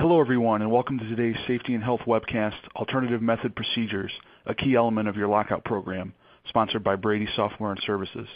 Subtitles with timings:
[0.00, 4.12] Hello, everyone, and welcome to today's Safety and Health webcast, Alternative Method Procedures,
[4.46, 6.14] a key element of your lockout program,
[6.46, 8.28] sponsored by Brady Software and Services.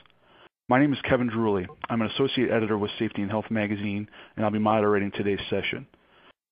[0.69, 1.69] My name is Kevin Druley.
[1.89, 5.87] I'm an associate editor with Safety and Health magazine, and I'll be moderating today's session.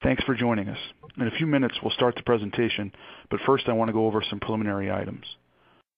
[0.01, 0.79] Thanks for joining us.
[1.17, 2.93] In a few minutes, we'll start the presentation,
[3.33, 5.25] but first I want to go over some preliminary items.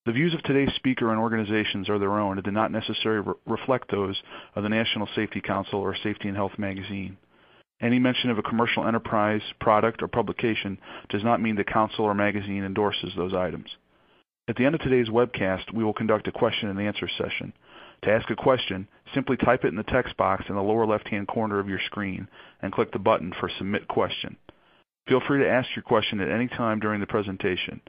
[0.07, 3.33] The views of today's speaker and organizations are their own and do not necessarily re
[3.45, 4.19] reflect those
[4.55, 7.17] of the National Safety Council or Safety and Health magazine.
[7.81, 12.13] Any mention of a commercial enterprise, product, or publication does not mean the council or
[12.13, 13.69] magazine endorses those items.
[14.47, 17.53] At the end of today's webcast, we will conduct a question and answer session.
[18.03, 21.27] To ask a question, simply type it in the text box in the lower left-hand
[21.27, 22.27] corner of your screen
[22.61, 24.35] and click the button for Submit Question.
[25.07, 27.81] Feel free to ask your question at any time during the presentation.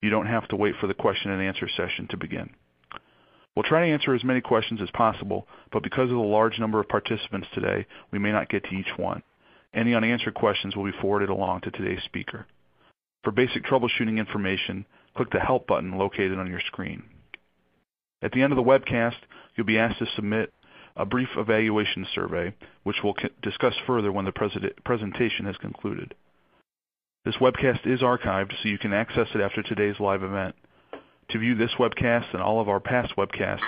[0.00, 2.50] You don't have to wait for the question and answer session to begin.
[3.54, 6.80] We'll try to answer as many questions as possible, but because of the large number
[6.80, 9.22] of participants today, we may not get to each one.
[9.78, 12.46] Any unanswered questions will be forwarded along to today's speaker.
[13.22, 14.84] For basic troubleshooting information,
[15.16, 17.04] click the Help button located on your screen.
[18.20, 19.18] At the end of the webcast,
[19.54, 20.52] you'll be asked to submit
[20.96, 24.32] a brief evaluation survey, which we'll discuss further when the
[24.84, 26.12] presentation has concluded.
[27.24, 30.56] This webcast is archived, so you can access it after today's live event.
[31.30, 33.62] To view this webcast and all of our past webcasts,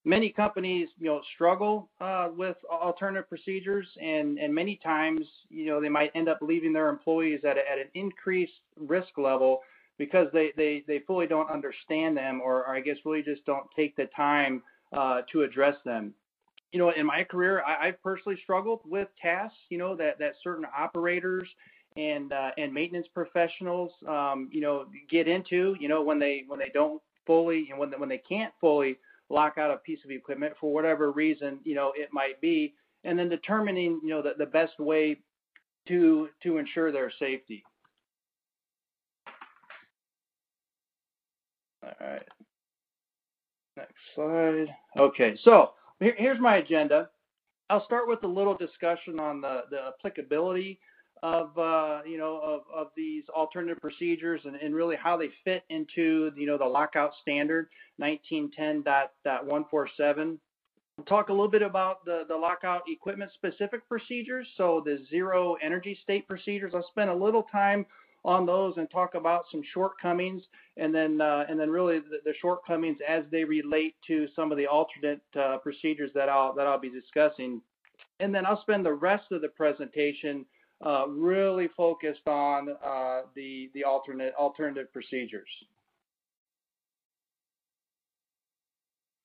[0.07, 5.81] Many companies, you know, struggle uh, with alternative procedures, and and many times, you know,
[5.81, 9.61] they might end up leaving their employees at, a, at an increased risk level
[9.97, 13.66] because they, they, they fully don't understand them, or, or I guess really just don't
[13.75, 14.61] take the time
[14.95, 16.13] uh, to address them.
[16.72, 20.33] You know, in my career, I, I've personally struggled with tasks, you know, that that
[20.43, 21.47] certain operators
[21.97, 26.59] and uh, and maintenance professionals, um, you know, get into, you know, when they when
[26.59, 28.97] they don't fully, you know, when they, when they can't fully
[29.30, 33.18] lock out a piece of equipment for whatever reason, you know, it might be, and
[33.18, 35.18] then determining, you know, the, the best way
[35.88, 37.64] to to ensure their safety.
[41.84, 42.28] All right.
[43.78, 44.68] Next slide.
[44.97, 47.09] Okay, so here, here's my agenda.
[47.69, 50.80] I'll start with a little discussion on the, the applicability
[51.24, 55.64] of uh, you know of, of these alternative procedures and, and really how they fit
[55.70, 57.68] into you know the lockout standard
[58.02, 60.38] 1910.147.
[60.98, 65.58] We'll talk a little bit about the, the lockout equipment specific procedures, so the zero
[65.62, 66.72] energy state procedures.
[66.74, 67.86] I'll spend a little time
[68.24, 70.42] on those and talk about some shortcomings
[70.78, 74.58] and then uh, and then really the, the, shortcomings as they relate to some of
[74.58, 77.62] the alternate uh, procedures that I'll that I'll be discussing.
[78.20, 80.46] And then I'll spend the rest of the presentation
[80.84, 85.50] uh, really focused on uh, the the alternate alternative procedures.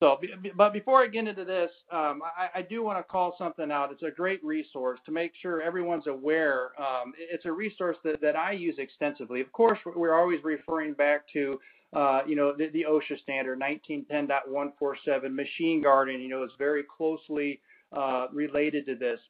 [0.00, 0.18] So,
[0.56, 3.92] but before I get into this, um, I, I, do want to call something out.
[3.92, 6.70] It's a great resource to make sure everyone's aware.
[6.80, 9.42] Um, it's a resource that, that I use extensively.
[9.42, 11.60] Of course, we're always referring back to,
[11.94, 16.18] uh, you know, the, the, OSHA standard 1910.147 machine guarding.
[16.22, 17.60] You know, is very closely
[17.94, 19.20] uh, related to this.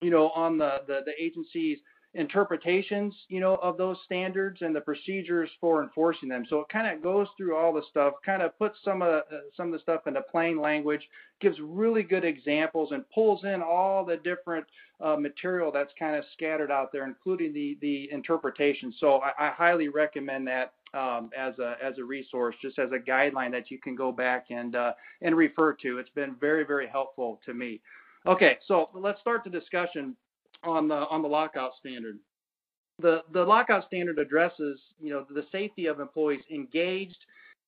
[0.00, 1.78] you know, on the, the, the agency's
[2.14, 6.44] interpretations, you know, of those standards and the procedures for enforcing them.
[6.48, 9.36] So it kind of goes through all the stuff, kind of puts some of the,
[9.36, 11.06] uh, some of the stuff into plain language,
[11.40, 14.64] gives really good examples, and pulls in all the different
[15.00, 18.92] uh, material that's kind of scattered out there, including the the interpretation.
[18.98, 22.98] So I, I highly recommend that um, as a as a resource, just as a
[22.98, 25.98] guideline that you can go back and uh, and refer to.
[25.98, 27.80] It's been very very helpful to me.
[28.26, 30.16] Okay, so let's start the discussion
[30.64, 32.18] on the on the lockout standard.
[33.00, 37.24] The the lockout standard addresses you know the safety of employees engaged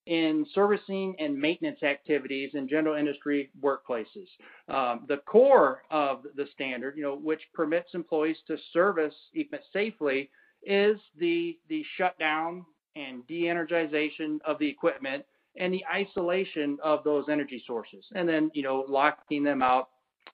[0.06, 4.26] in servicing and maintenance activities in general industry workplaces.
[4.69, 10.31] Um, the core of the standard, you know, which permits employees to service equipment safely,
[10.62, 12.64] is the the shutdown
[12.96, 15.25] and de-energization of the equipment
[15.56, 19.90] and the isolation of those energy sources, and then you know locking them out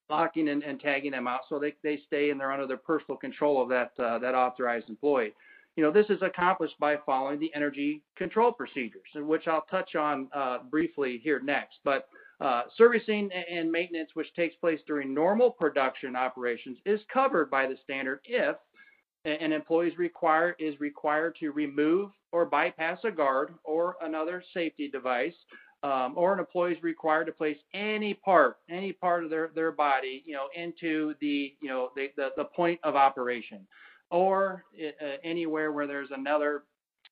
[0.09, 3.17] locking and, and, tagging them out so they, they stay and they're under the personal
[3.17, 5.33] control of that uh, that authorized employee.
[5.77, 10.29] You know, this is accomplished by following the energy control procedures, which I'll touch on
[10.35, 11.79] uh, briefly here next.
[11.85, 12.09] But
[12.41, 17.77] uh, servicing and maintenance, which takes place during normal production operations, is covered by the
[17.85, 18.57] standard if
[19.27, 24.89] an employee is required is required to remove or bypass a guard or another safety
[24.89, 25.35] device
[25.87, 29.71] um, or an employee is required to place any part, any part of their, their
[29.71, 33.65] body, you know, into the, you know, the, the, the point of operation,
[34.11, 36.65] or uh, anywhere where there's another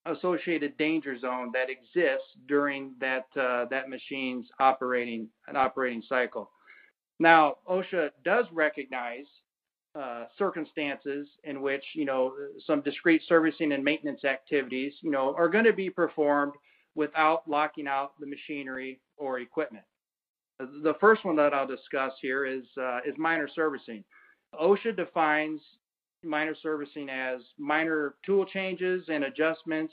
[0.06, 6.50] associated danger zone that exists during that uh, that machine's operating an operating cycle.
[7.20, 9.24] Now, OSHA does recognize
[9.94, 12.32] uh, circumstances in which you know
[12.66, 16.54] some discrete servicing and maintenance activities you know are going to be performed
[16.94, 19.84] without locking out the machinery or equipment.
[20.58, 24.04] The first one that I'll discuss here is, uh, is minor servicing.
[24.60, 25.60] OSHA defines
[26.22, 29.92] minor servicing as minor tool changes and adjustments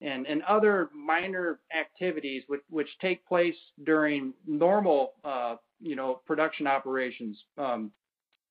[0.00, 3.54] and, and other minor activities which, which take place
[3.84, 7.38] during normal uh, you know production operations.
[7.58, 7.90] Um,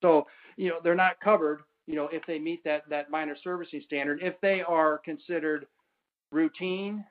[0.02, 0.26] so
[0.58, 4.20] you know they're not covered you know if they meet that that minor servicing standard
[4.22, 5.66] if they are considered
[6.32, 7.04] routine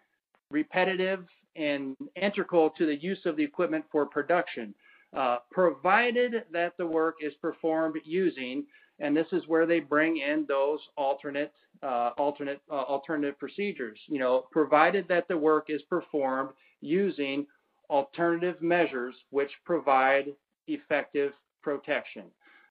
[0.50, 1.24] repetitive,
[1.56, 4.74] and integral to the use of the equipment for production,
[5.16, 8.64] uh, provided that the work is performed using,
[9.00, 11.52] and this is where they bring in those alternate,
[11.82, 13.98] uh, alternate, uh, alternative procedures.
[14.06, 16.50] You know, provided that the work is performed
[16.80, 17.46] using
[17.88, 20.26] alternative measures which provide
[20.68, 21.32] effective
[21.62, 22.24] protection.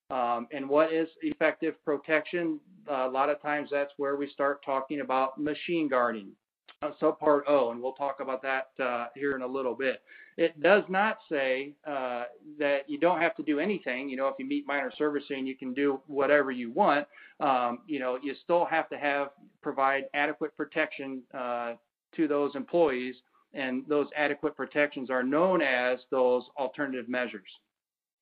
[0.10, 2.60] Um, and what is effective protection?
[2.88, 6.32] A lot of times that's where we start talking about machine guarding,
[7.02, 10.02] subpart O, and we'll talk about that uh, here in a little bit.
[10.38, 12.24] It does not say uh,
[12.58, 14.10] that you don't have to do anything.
[14.10, 17.06] You know, if you meet minor servicing, you can do whatever you want.
[17.42, 19.30] Um, you know, you still have to have
[19.62, 21.74] provide adequate protection uh,
[22.16, 23.16] to those employees,
[23.54, 27.50] and those adequate protections are known as those alternative measures.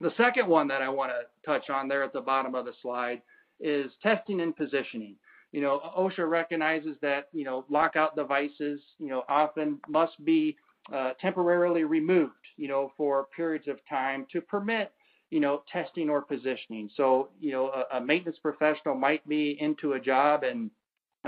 [0.01, 2.73] The second one that I want to touch on there at the bottom of the
[2.81, 3.21] slide
[3.59, 5.15] is testing and positioning
[5.57, 10.55] you know, OSHA recognizes that, you know, lockout devices, you know, often must be
[10.93, 14.91] uh, temporarily removed, you know, for periods of time to permit,
[15.31, 16.91] you know, testing or positioning.
[16.95, 20.69] So, you know, a, a maintenance professional might be into a job and,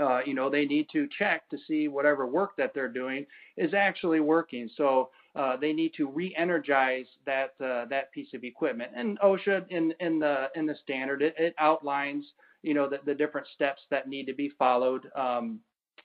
[0.00, 3.74] uh, you know, they need to check to see whatever work that they're doing is
[3.74, 4.70] actually working.
[4.76, 8.92] So uh, they need to re-energize that uh, that piece of equipment.
[8.94, 12.24] And OSHA in in the in the standard it, it outlines
[12.62, 15.60] you know, the, the different steps that need to be followed, um,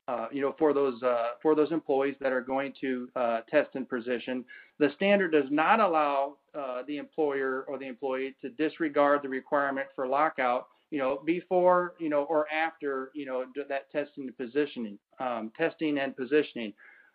[0.08, 3.72] uh, you know, for those uh, for those employees that are going to uh, test
[3.76, 4.46] and position.
[4.78, 9.88] The standard does not allow uh, the employer or the employee to disregard the requirement
[9.96, 15.00] for lockout, you know, before, you know, or after, you know, that testing and positioning,
[15.20, 16.74] um, testing and positioning.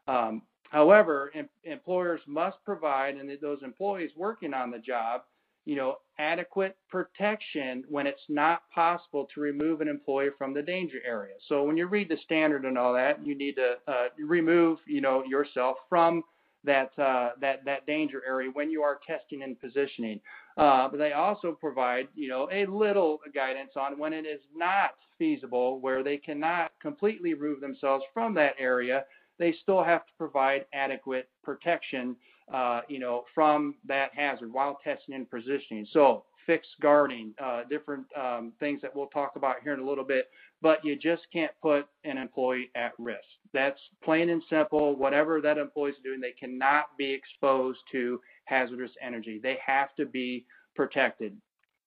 [0.08, 5.22] Um, however, em- employers must provide, and those employees working on the job
[5.64, 10.98] you know, adequate protection when it's not possible to remove an employee from the danger
[11.06, 11.34] area.
[11.48, 15.00] So when you read the standard and all that, you need to uh, remove, you
[15.00, 16.22] know, yourself from
[16.64, 20.20] that uh, that that danger area when you are testing and positioning.
[20.56, 24.90] Uh, but they also provide, you know, a little guidance on when it is not
[25.18, 29.04] feasible, where they cannot completely remove themselves from that area.
[29.38, 32.14] They still have to provide adequate protection
[32.52, 35.86] uh, you know, from that hazard while testing and positioning.
[35.92, 40.04] So fixed guarding, uh, different um, things that we'll talk about here in a little
[40.04, 40.30] bit,
[40.62, 43.20] but you just can't put an employee at risk.
[43.52, 44.96] That's plain and simple.
[44.96, 49.38] Whatever that employee is doing, they cannot be exposed to hazardous energy.
[49.40, 51.36] They have to be protected.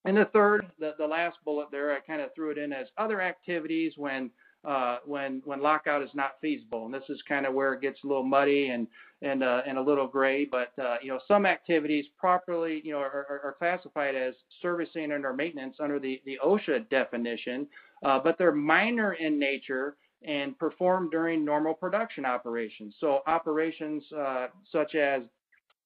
[0.05, 2.87] and the third, the, the last bullet there, I kind of threw it in as
[2.97, 4.29] other activities when
[4.65, 6.85] uh, when when lockout is not feasible.
[6.85, 8.87] And this is kind of where it gets a little muddy and
[9.21, 10.45] and uh, and a little gray.
[10.45, 15.25] But uh, you know, some activities properly you know are, are classified as servicing and
[15.25, 17.67] or maintenance under the the OSHA definition,
[18.05, 22.95] uh, but they're minor in nature and performed during normal production operations.
[22.99, 25.23] So operations uh, such as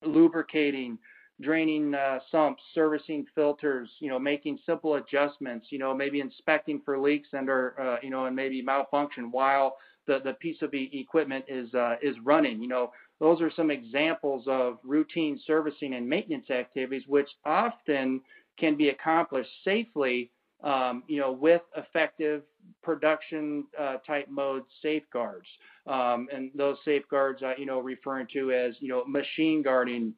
[0.06, 0.98] lubricating,
[1.42, 6.98] draining uh, sumps, servicing filters, you know, making simple adjustments, you know, maybe inspecting for
[6.98, 9.76] leaks and or uh, you know, and maybe malfunction while
[10.08, 12.62] the, the piece of equipment is uh, is running.
[12.62, 18.22] You know, those are some examples of routine servicing and maintenance activities, which often
[18.60, 20.32] can be accomplished safely,
[20.64, 22.42] um, you know, with effective
[22.84, 25.48] production uh, type mode safeguards.
[25.86, 30.14] Um, and those safeguards, uh, you know, referring to as, you know, machine guarding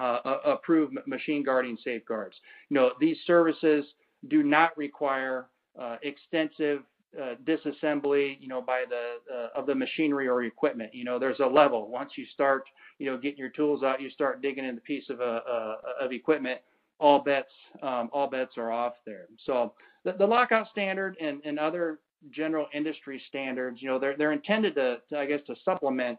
[0.00, 2.36] uh, approved machine guarding safeguards.
[2.70, 3.84] You know, these services
[4.28, 5.46] do not require
[5.80, 6.82] uh, extensive
[7.20, 10.94] uh, disassembly, you know, by the uh, of the machinery or equipment.
[10.94, 11.90] You know, there's a level.
[11.90, 12.64] Once you start,
[12.98, 15.76] you know, getting your tools out, you start digging in the piece of uh, uh,
[16.00, 16.60] of equipment.
[17.00, 17.50] All bets,
[17.82, 19.26] um, all bets are off there.
[19.44, 19.74] So
[20.04, 21.98] the, the lockout standard and, and other
[22.30, 26.18] general industry standards, you know, they're they're intended to, to I guess, to supplement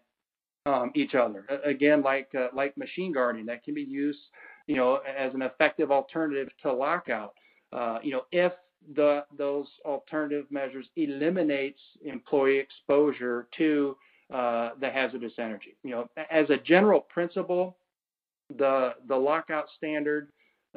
[0.65, 1.45] um, each other.
[1.63, 4.19] Again, like uh, like machine guarding, that can be used,
[4.67, 7.33] you know, as an effective alternative to lockout.
[7.71, 8.53] Uh, you know, if
[8.95, 13.95] the those alternative measures eliminates employee exposure to
[14.33, 15.75] uh, the hazardous energy.
[15.83, 17.77] You know, as a general principle,
[18.57, 20.29] the the lockout standard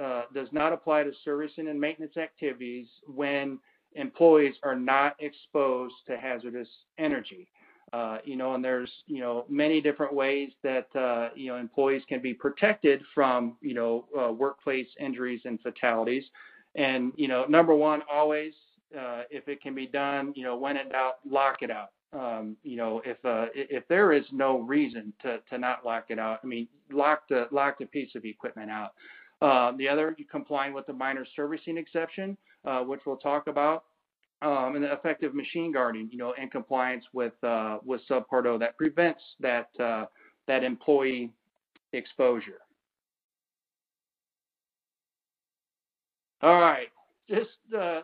[0.02, 3.58] uh, does not apply to servicing and maintenance activities when
[3.94, 7.48] employees are not exposed to hazardous energy.
[7.92, 12.02] Uh, you know, and there's you know many different ways that uh, you know employees
[12.08, 16.24] can be protected from you know uh, workplace injuries and fatalities.
[16.74, 18.54] And you know, number one, always
[18.98, 21.90] uh, if it can be done, you know, when in doubt, lock it out.
[22.12, 26.18] Um, you know, if uh, if there is no reason to to not lock it
[26.18, 28.94] out, I mean, lock the lock the piece of equipment out.
[29.42, 32.36] Uh, the other, complying with the minor servicing exception,
[32.84, 33.84] which we'll talk about
[34.42, 38.76] um, and effective machine guarding, you know, in compliance with uh, with Subpart O that
[38.76, 40.06] prevents that uh,
[40.46, 41.32] that employee
[41.92, 42.60] exposure.
[46.42, 46.88] All right,
[47.28, 48.02] just uh,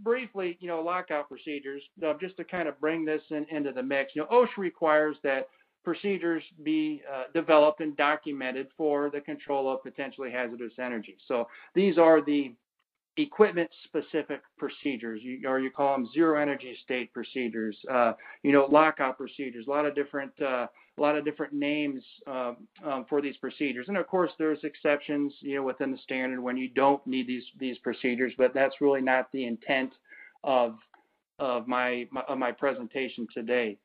[0.00, 3.82] briefly, you know, lockout procedures, uh, just to kind of bring this in, into the
[3.82, 4.14] mix.
[4.14, 5.48] You know, OSHA requires that
[5.82, 11.16] procedures be uh, developed and documented for the control of potentially hazardous energy.
[11.26, 12.54] So these are the
[13.16, 15.20] equipment specific procedures.
[15.46, 19.86] Or you call them zero energy state procedures uh, you know lockout procedures a lot
[19.86, 20.66] of different uh,
[20.96, 23.86] a lot of different names um, um, for these procedures.
[23.88, 27.44] And of course there's exceptions you know within the standard when you don't need these
[27.58, 29.92] these procedures but that's really not the intent
[30.42, 30.76] of
[31.38, 33.78] of my, my of my presentation today.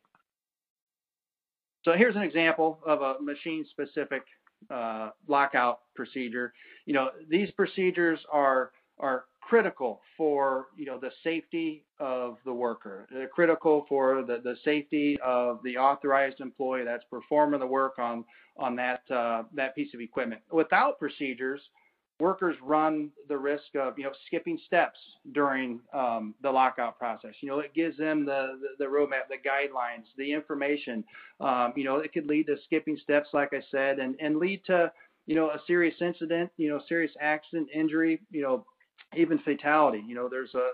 [1.84, 4.24] So here's an example of a machine specific
[4.70, 6.54] uh, lockout procedure.
[6.86, 13.08] You know these procedures are are critical for you know the safety of the worker.
[13.12, 18.26] They're critical for the, the safety of the authorized employee that's performing the work on
[18.58, 20.42] on that uh, that piece of equipment.
[20.52, 21.62] Without procedures,
[22.20, 25.00] workers run the risk of you know skipping steps
[25.32, 27.34] during um, the lockout process.
[27.42, 31.04] You know, it gives them the, the, the roadmap, the guidelines, the information.
[31.40, 34.64] Um, you know, it could lead to skipping steps, like I said, and and lead
[34.66, 34.92] to
[35.26, 38.66] you know a serious incident, you know, serious accident, injury, you know,
[39.16, 40.04] even fatality.
[40.08, 40.70] You know, there's a,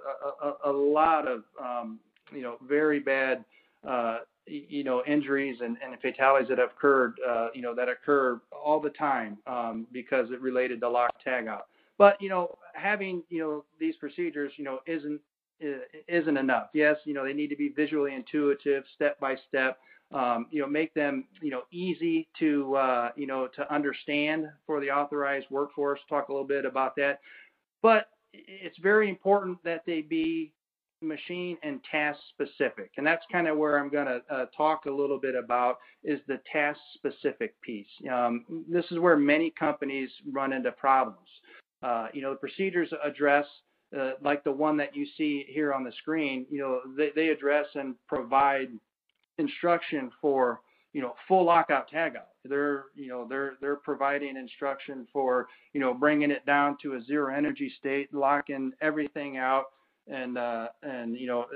[0.45, 1.99] a, a lot of, um,
[2.33, 3.45] you know, very bad,
[3.87, 8.39] uh, you know, injuries and, and fatalities that have occurred, uh, you know, that occur
[8.51, 11.67] all the time um, because it related to lock tag out.
[11.97, 15.21] But, you know, having, you know, these procedures, you know, isn't,
[16.07, 16.67] isn't enough.
[16.73, 19.77] Yes, you know, they need to be visually intuitive, step by step.
[20.13, 24.79] Um, you know, make them, you know, easy to, uh, you know, to understand for
[24.79, 25.99] the authorized workforce.
[26.07, 27.21] Talk a little bit about that.
[27.81, 28.09] But
[28.47, 30.53] it's very important that they be
[31.01, 32.91] machine and task specific.
[32.97, 36.19] And that's kind of where I'm going to uh, talk a little bit about is
[36.27, 37.87] the task specific piece.
[38.11, 41.27] Um, this is where many companies run into problems.
[41.83, 43.45] Uh, you know, the procedures address
[43.97, 47.29] uh, like the one that you see here on the screen, you know, they, they
[47.29, 48.69] address and provide
[49.37, 50.61] instruction for
[50.95, 52.31] you know, full lockout tagout.
[52.45, 57.03] They're, you know, they're they're providing instruction for, you know, bringing it down to a
[57.03, 59.65] zero energy state, locking everything out,
[60.07, 61.47] and uh, and you know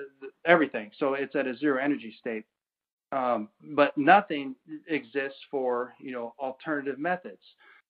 [0.43, 0.91] everything.
[0.99, 2.43] So it's at a zero energy state.
[3.13, 4.55] Um, but nothing
[4.89, 7.41] exists for you know alternative methods.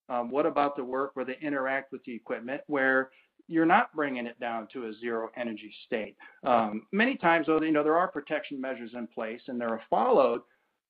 [0.08, 3.10] Um, what about the work where they interact with the equipment, where
[3.48, 6.16] you're not bringing it down to a zero energy state.
[6.44, 10.42] Um, many times, though, you know, there are protection measures in place and they're followed,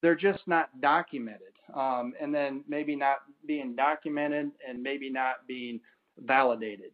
[0.01, 1.41] they're just not documented.
[1.75, 5.79] Um, and then maybe not being documented and maybe not being
[6.17, 6.91] validated.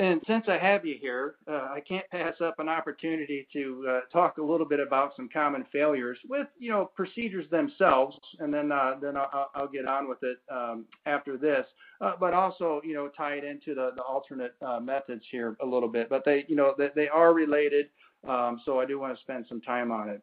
[0.00, 4.00] And since I have you here, uh, I can't pass up an opportunity to uh,
[4.10, 8.72] talk a little bit about some common failures with, you know, procedures themselves, and then
[8.72, 11.66] uh, then I'll, I'll, get on with it um, after this.
[12.00, 15.66] Uh, but also, you know, tie it into the, the alternate uh, methods here a
[15.66, 16.08] little bit.
[16.08, 17.90] But they, you know, they, they are related,
[18.28, 20.22] um, so I do want to spend some time on it.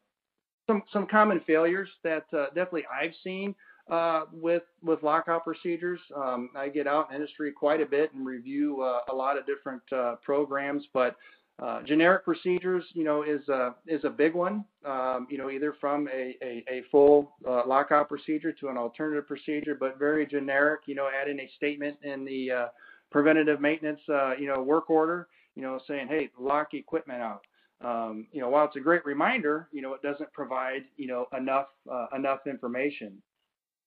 [0.67, 3.55] Some some common failures that uh, definitely I've seen
[3.89, 5.99] uh, with with lockout procedures.
[6.15, 9.45] Um, I get out in industry quite a bit and review uh, a lot of
[9.45, 11.15] different uh, programs, but
[11.59, 14.65] uh, generic procedures, you know, is a is a big one.
[14.85, 19.27] Um, you know, either from a a, a full uh, lockout procedure to an alternative
[19.27, 20.81] procedure, but very generic.
[20.85, 22.67] You know, adding a statement in the uh,
[23.09, 24.01] preventative maintenance,
[24.37, 25.27] you know, work order.
[25.55, 27.41] You know, saying, hey, lock equipment out.
[27.83, 31.27] Um, you know, while it's a great reminder, you know, it doesn't provide, you know,
[31.37, 33.21] enough uh, enough information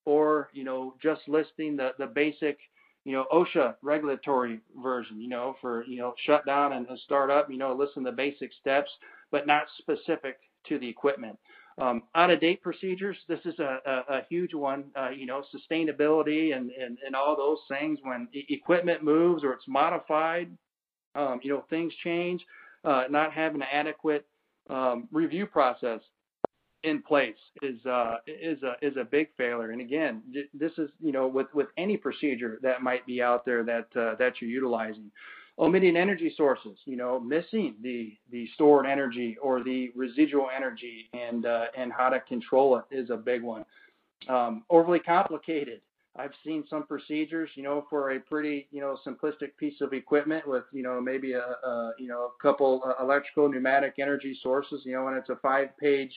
[0.06, 2.58] or you know just listing the the basic
[3.04, 7.50] you know OSHA regulatory version you know for you know shut down and, start up
[7.50, 8.90] you know listen the basic steps
[9.30, 11.38] but not specific to the equipment
[11.80, 15.42] um, out of date procedures this is a, a, a huge one uh, you know
[15.54, 20.50] sustainability and, and and all those things when e- equipment moves or it's modified
[21.14, 22.44] um, you know things change
[22.84, 24.26] uh, not having an adequate
[24.68, 26.00] um, review process
[26.82, 29.70] in place is uh, is a is a big failure.
[29.70, 30.22] And again,
[30.54, 34.14] this is you know with with any procedure that might be out there that uh,
[34.18, 35.10] that you're utilizing.
[35.58, 41.44] Omitting energy sources, you know, missing the the stored energy or the residual energy, and
[41.44, 43.64] uh, and how to control it is a big one.
[44.28, 45.82] Um, overly complicated.
[46.20, 50.46] I've seen some procedures, you know, for a pretty, you know, simplistic piece of equipment
[50.46, 54.82] with, you know, maybe a, a you know, a couple uh, electrical pneumatic energy sources,
[54.84, 56.12] you know, and it's a five-page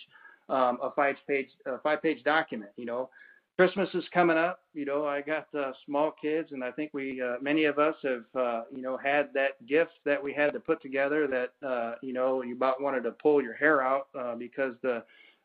[0.49, 2.71] um, a five page a five page document.
[2.75, 3.09] You know,
[3.57, 4.59] Christmas is coming up.
[4.73, 7.95] You know, I got uh, small kids, and I think we uh, many of us
[8.03, 11.95] have uh, you know had that gift that we had to put together that uh,
[12.01, 15.03] you know you about wanted to pull your hair out uh, because the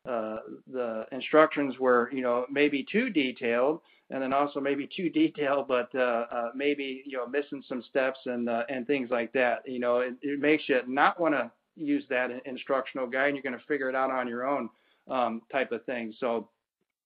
[0.09, 0.39] uh,
[0.73, 5.91] the instructions were you know maybe too detailed and then also maybe too detailed, but
[5.95, 9.63] uh, uh, maybe you know missing some steps and uh, and things like that.
[9.67, 13.43] You know, it, it makes you not want to use that instructional guide, and you're
[13.43, 14.71] going to figure it out on your own
[15.09, 16.15] um, type of thing.
[16.19, 16.49] So,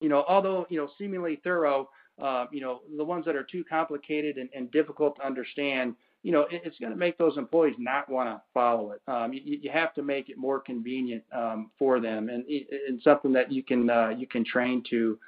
[0.00, 1.88] you know, although you know seemingly thorough,
[2.20, 6.30] uh, you know, the ones that are too complicated and, and difficult to understand, you
[6.30, 9.02] know, it, it's going to make those employees not want to follow it.
[9.08, 13.32] Um, you, you, have to make it more convenient um, for them, and, and something
[13.32, 15.18] that you can uh, you can train to.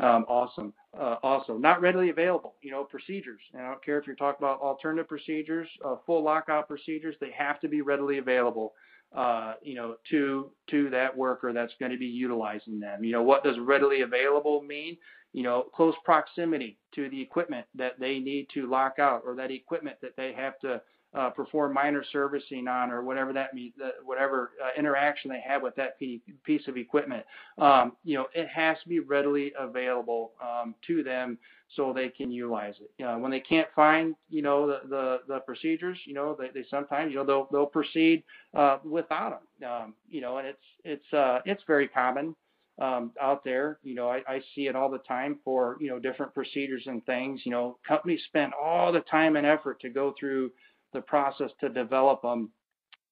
[0.00, 0.72] Um, awesome.
[0.98, 2.54] Uh, also, not readily available.
[2.62, 3.40] You know, procedures.
[3.52, 7.16] And I don't care if you're talking about alternative procedures, uh, full lockout procedures.
[7.20, 8.74] They have to be readily available
[9.14, 13.04] uh, you know, to to that worker that's going to be utilizing them.
[13.04, 14.96] You know, what does readily available mean?
[15.32, 19.52] You know, close proximity to the equipment that they need to lock out, or that
[19.52, 20.82] equipment that they have to
[21.14, 23.74] uh, perform minor servicing on, or whatever that means,
[24.04, 27.24] whatever uh, interaction they have with that piece of equipment.
[27.58, 31.38] Um, you know, it has to be readily available um, to them
[31.76, 32.90] so they can utilize it.
[32.98, 36.48] You know, when they can't find, you know, the, the, the procedures, you know, they,
[36.54, 38.22] they sometimes, you know, they'll they'll proceed
[38.54, 39.70] uh, without them.
[39.70, 42.34] Um, you know, and it's it's uh, it's very common
[42.80, 43.78] um, out there.
[43.82, 47.04] You know, I, I see it all the time for you know different procedures and
[47.06, 47.40] things.
[47.44, 50.50] You know, companies spend all the time and effort to go through
[50.94, 52.50] the process to develop them,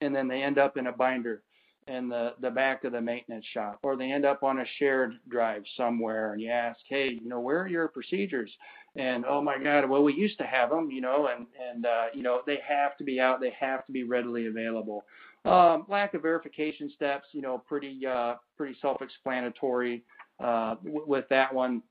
[0.00, 1.42] and then they end up in a binder
[1.88, 5.14] in the, the back of the maintenance shop, or they end up on a shared
[5.28, 8.50] drive somewhere, and you ask, hey, you know, where are your procedures?
[8.94, 12.06] And oh my God, well, we used to have them, you know, and and uh,
[12.14, 15.04] you know they have to be out, they have to be readily available.
[15.44, 20.04] Um, lack of verification steps, you know, pretty uh, pretty self-explanatory
[20.40, 21.82] uh, w- with that one,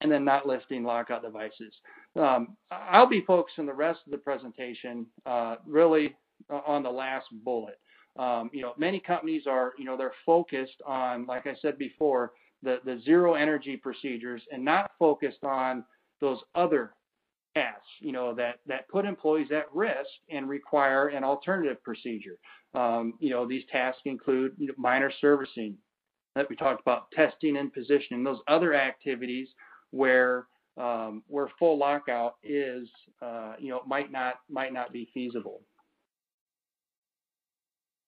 [0.00, 1.74] and then not listing lockout devices.
[2.18, 6.16] Um, I'll be focusing the rest of the presentation uh, really
[6.50, 7.78] on the last bullet.
[8.18, 12.32] Um, you know, many companies are, you know, they're focused on, like I said before,
[12.62, 15.84] the, the zero energy procedures and not focused on
[16.20, 16.92] those other
[17.54, 22.36] tasks, you know, that, that put employees at risk and require an alternative procedure.
[22.74, 25.76] Um, you know, these tasks include you know, minor servicing
[26.34, 29.48] that we talked about, testing and positioning, those other activities
[29.90, 30.46] where
[30.76, 32.88] um, where full lockout is,
[33.22, 35.62] uh, you know, might not might not be feasible.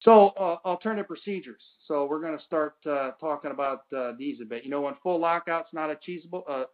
[0.00, 1.62] So uh, alternative procedures.
[1.86, 4.64] So we're going to start uh, talking about uh, these a bit.
[4.64, 6.64] You know, when full lockout's not achievable, uh,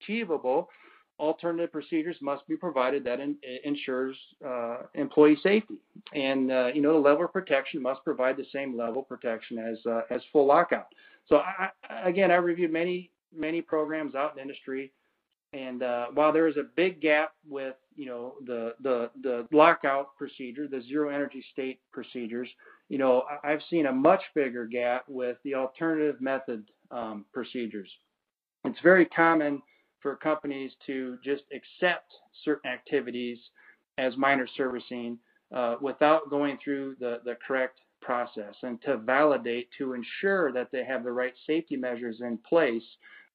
[0.00, 0.70] achievable
[1.18, 5.74] alternative procedures must be provided that in, ensures uh, employee safety.
[6.14, 9.78] And, you know, the level of protection must provide the same level of protection as,
[10.10, 10.86] as full lockout.
[11.28, 11.68] So, I,
[12.04, 14.92] again, I reviewed many, many programs out in industry.
[15.52, 20.16] And uh, while there is a big gap with, you know, the, the, the lockout
[20.16, 22.48] procedure, the zero energy state procedures,
[22.88, 27.90] you know, I've seen a much bigger gap with the alternative method um, procedures.
[28.64, 29.60] It's very common
[30.00, 32.12] for companies to just accept
[32.44, 33.38] certain activities
[33.98, 35.18] as minor servicing
[35.54, 40.84] uh, without going through the, the correct process and to validate to ensure that they
[40.84, 42.82] have the right safety measures in place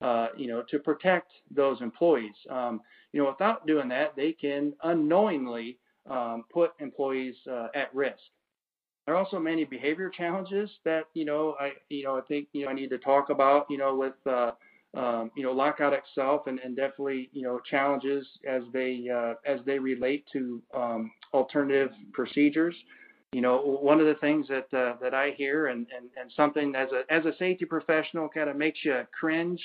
[0.01, 2.81] uh, you know to protect those employees um,
[3.13, 5.77] you know without doing that they can unknowingly
[6.09, 8.19] um, put employees uh, at risk
[9.05, 12.65] there are also many behavior challenges that you know I you know I think you
[12.65, 14.51] know I need to talk about you know with uh,
[14.97, 19.59] um, you know, lockout itself and, and definitely, you know, challenges as they uh, as
[19.65, 22.75] they relate to um, alternative procedures.
[23.33, 26.73] You know, one of the things that uh, that I hear and, and, and something
[26.75, 29.61] as a as a safety professional kind of makes you cringe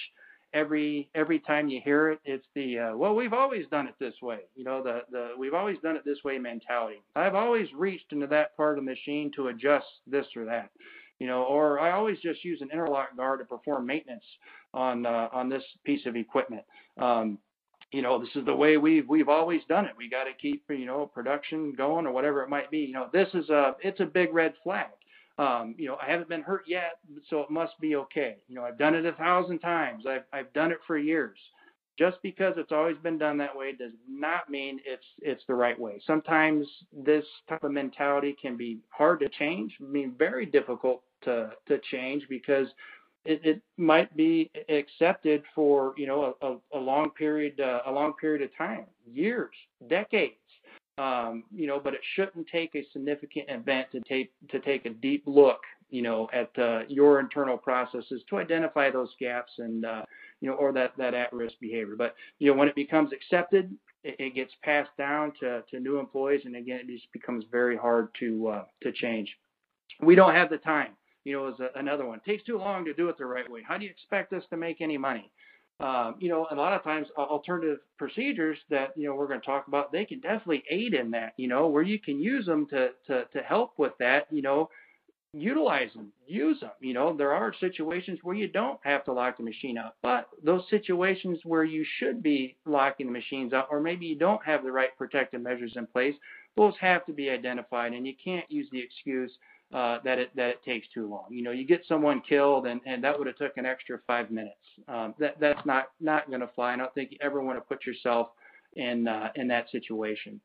[0.54, 2.20] every every time you hear it.
[2.24, 4.40] It's the uh, well, we've always done it this way.
[4.54, 7.02] You know, the the we've always done it this way mentality.
[7.16, 10.70] I've always reached into that part of the machine to adjust this or that
[11.22, 14.24] you know, or I always just use an interlock guard to perform maintenance
[14.74, 16.64] on uh, on this piece of equipment.
[16.98, 17.38] Um,
[17.92, 19.92] you know, this is the way we've we've always done it.
[19.96, 22.78] We got to keep you know production going or whatever it might be.
[22.78, 24.88] You know, this is a it's a big red flag.
[25.38, 26.98] Um, you know, I haven't been hurt yet,
[27.30, 28.36] so it must be okay.
[28.48, 30.04] You know, I've done it a thousand times.
[30.06, 31.38] I've I've done it for years.
[31.98, 35.78] Just because it's always been done that way does not mean it's it's the right
[35.78, 36.00] way.
[36.06, 39.72] Sometimes this type of mentality can be hard to change.
[39.80, 42.68] I mean, very difficult to to change because
[43.24, 48.14] it, it might be accepted for you know a, a long period uh, a long
[48.20, 49.54] period of time, years,
[49.88, 50.34] decades.
[50.98, 54.90] Um, you know, but it shouldn't take a significant event to take to take a
[54.90, 60.02] deep look, you know, at uh, your internal processes to identify those gaps and uh,
[60.40, 61.94] you know, or that that at-risk behavior.
[61.96, 63.74] But you know, when it becomes accepted,
[64.04, 67.76] it, it gets passed down to to new employees, and again, it just becomes very
[67.76, 69.34] hard to uh, to change.
[70.00, 70.92] We don't have the time
[71.24, 72.20] you know, is a, another one.
[72.20, 73.60] Takes too long to do it the right way.
[73.66, 75.30] How do you expect us to make any money?
[75.82, 79.46] Um, you know, a lot of times alternative procedures that you know we're going to
[79.46, 81.32] talk about, they can definitely aid in that.
[81.36, 84.26] You know, where you can use them to to to help with that.
[84.30, 84.70] You know,
[85.32, 86.70] utilize them, use them.
[86.80, 90.28] You know, there are situations where you don't have to lock the machine up, but
[90.44, 94.62] those situations where you should be locking the machines up, or maybe you don't have
[94.62, 96.14] the right protective measures in place,
[96.56, 99.32] those have to be identified, and you can't use the excuse
[99.72, 101.26] uh, that it that it takes too long.
[101.30, 104.30] You know, you get someone killed, and, and that would have took an extra five
[104.30, 104.56] minutes.
[104.88, 106.74] Um, that that's not not going to fly.
[106.74, 108.28] I don't think you ever want to put yourself
[108.76, 110.40] in uh, in that situation.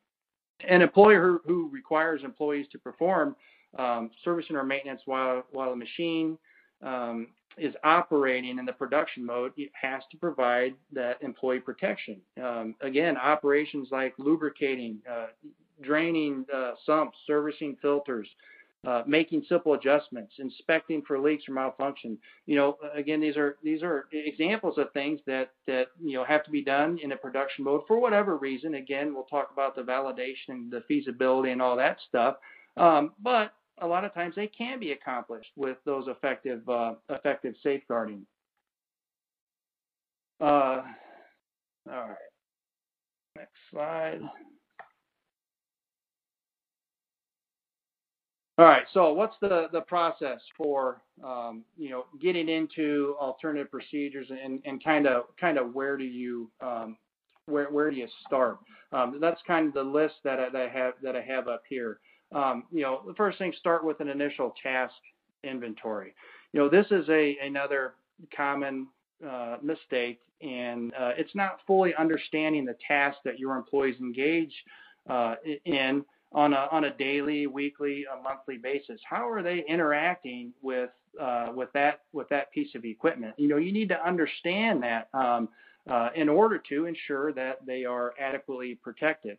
[0.68, 3.36] An employer who, requires employees to perform
[3.78, 6.38] um, servicing or maintenance while while a machine
[6.82, 12.20] um, is operating in the production mode, it has to provide that employee protection.
[12.42, 15.26] Um, again, operations like lubricating, uh,
[15.82, 18.28] draining uh, sumps, servicing filters,
[18.86, 22.16] uh, making simple adjustments, inspecting for leaks or malfunction.
[22.46, 26.44] You know, again, these are these are examples of things that that you know have
[26.44, 28.74] to be done in a production mode for whatever reason.
[28.74, 32.36] Again, we'll talk about the validation, the feasibility, and all that stuff.
[32.76, 37.54] Um, but a lot of times they can be accomplished with those effective uh, effective
[37.62, 38.24] safeguarding.
[40.40, 40.82] Uh,
[41.90, 42.16] all right,
[43.36, 44.20] next slide.
[48.58, 48.82] All right.
[48.92, 54.82] So what's the, the process for um, you know getting into alternative procedures and, and
[54.82, 56.96] kind of kind of where do you um,
[57.46, 58.58] where where do you start?
[58.92, 61.62] Um, that's kind of the list that I, that I have that I have up
[61.68, 62.00] here.
[62.34, 64.94] Um, you know, the first thing start with an initial task
[65.44, 66.12] inventory.
[66.52, 67.94] You know, this is a another
[68.36, 68.88] common
[69.24, 74.52] uh, mistake, and uh, it's not fully understanding the task that your employees engage
[75.08, 79.00] uh, in on a on a daily, weekly, a monthly basis?
[79.08, 83.34] How are they interacting with uh, with that with that piece of equipment?
[83.38, 85.48] You know, you need to understand that um,
[85.88, 89.38] uh, in order to ensure that they are adequately protected.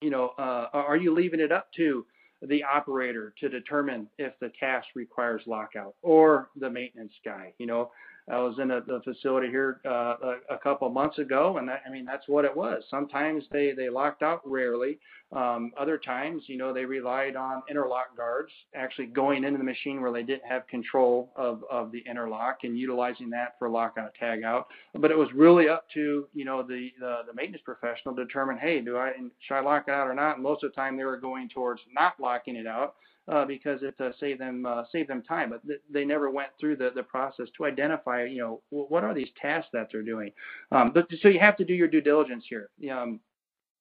[0.00, 2.04] You know, uh, are you leaving it up to
[2.42, 7.52] the operator to determine if the task requires lockout or the maintenance guy?
[7.58, 7.90] You know,
[8.30, 10.16] I was in a, a facility here uh,
[10.50, 12.82] a, a couple months ago, and that, I mean that's what it was.
[12.90, 14.98] Sometimes they they locked out rarely.
[15.32, 20.00] Um, other times, you know, they relied on interlock guards actually going into the machine
[20.00, 24.64] where they didn't have control of of the interlock and utilizing that for lockout tagout.
[24.94, 28.56] But it was really up to you know the the, the maintenance professional to determine,
[28.56, 29.12] hey, do I
[29.46, 30.36] should I lock it out or not?
[30.36, 32.94] And most of the time they were going towards not locking it out
[33.28, 35.50] uh, because it uh, saved them uh, saved them time.
[35.50, 39.14] But th- they never went through the, the process to identify, you know, what are
[39.14, 40.30] these tasks that they're doing.
[40.72, 43.20] Um, but so you have to do your due diligence here um,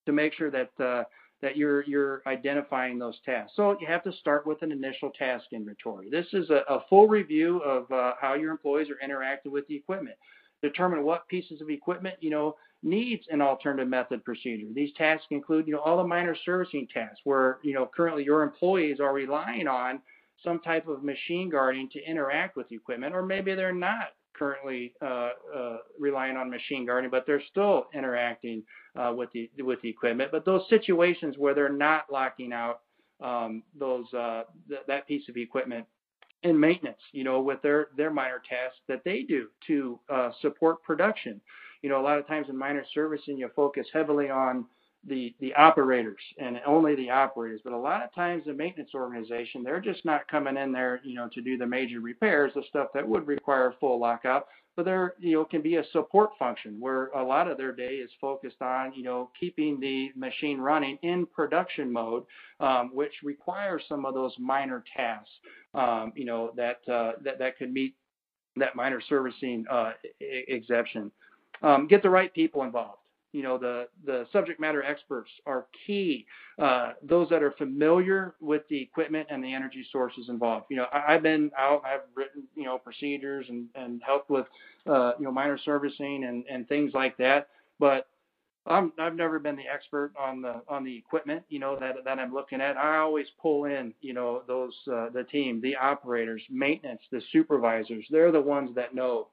[0.05, 1.03] to make sure that uh,
[1.41, 3.53] that you're you're identifying those tasks.
[3.55, 6.09] So you have to start with an initial task inventory.
[6.09, 9.75] This is a, a full review of uh, how your employees are interacting with the
[9.75, 10.15] equipment.
[10.61, 14.67] Determine what pieces of equipment, you know, needs an alternative method procedure.
[14.73, 18.43] These tasks include, you know, all the minor servicing tasks where, you know, currently your
[18.43, 20.01] employees are relying on
[20.43, 24.93] some type of machine guarding to interact with the equipment, or maybe they're not currently
[25.01, 28.63] uh, uh, relying on machine guarding, but they're still interacting
[28.95, 30.31] uh, with the with the equipment.
[30.31, 32.81] But those situations where they're not locking out
[33.23, 35.85] um, those uh, th- that piece of equipment
[36.41, 40.83] in maintenance, you know, with their their minor tasks that they do to uh, support
[40.83, 41.39] production
[41.83, 44.65] you know, a lot of times in minor servicing, you focus heavily on
[45.07, 47.61] the the operators and only the operators.
[47.63, 51.13] But a lot of times the maintenance organization, they're just not coming in there, you
[51.13, 54.47] know, to do the major repairs, the stuff that would require full lockout.
[54.75, 57.95] But there, you know, can be a support function where a lot of their day
[57.95, 62.23] is focused on, you know, keeping the machine running in production mode,
[62.59, 65.29] um, which requires some of those minor tasks,
[65.75, 67.95] um, you know, that uh, that that could meet
[68.55, 71.11] that minor servicing uh, exception.
[71.63, 72.99] Um, get the right people involved.
[73.31, 76.27] You know, the, the subject matter experts are key.
[76.61, 80.67] Uh, those that are familiar with the equipment and the energy sources involved.
[80.69, 84.45] You know, I, have been out, I've written, you know, procedures and, and helped with,
[84.87, 87.47] uh, you know, minor servicing and, and things like that.
[87.79, 88.07] But
[88.67, 92.19] I'm, I've never been the expert on the on the equipment, you know, that that
[92.19, 92.77] I'm looking at.
[92.77, 98.05] I always pull in, you know, those uh, the team, the operators, maintenance, the supervisors.
[98.09, 99.27] They're the ones that know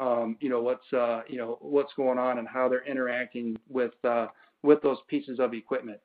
[0.00, 3.92] um, you know what's uh, you know what's going on and how they're interacting with
[4.04, 4.26] uh,
[4.62, 6.00] with those pieces of equipment.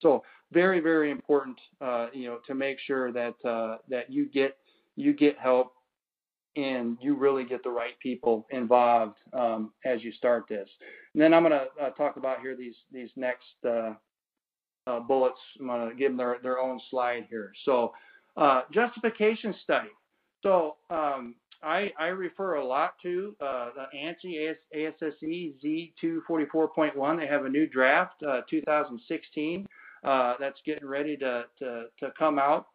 [0.00, 4.56] So very very important uh, you know to make sure that uh, that you get
[4.94, 5.72] you get help
[6.56, 10.68] and you really get the right people involved um, as you start this.
[11.12, 13.94] And then I'm going to uh, talk about here these these next uh,
[15.00, 15.38] bullets.
[15.60, 17.52] I'm going to give them their their own slide here.
[17.64, 17.92] So
[18.72, 19.88] justification study.
[20.42, 27.18] So um, I, I refer a lot to uh, the ANSI ASSE Z244.1.
[27.18, 29.66] They have a new draft, uh, 2016,
[30.04, 32.66] uh, that's getting ready to, to, to come out.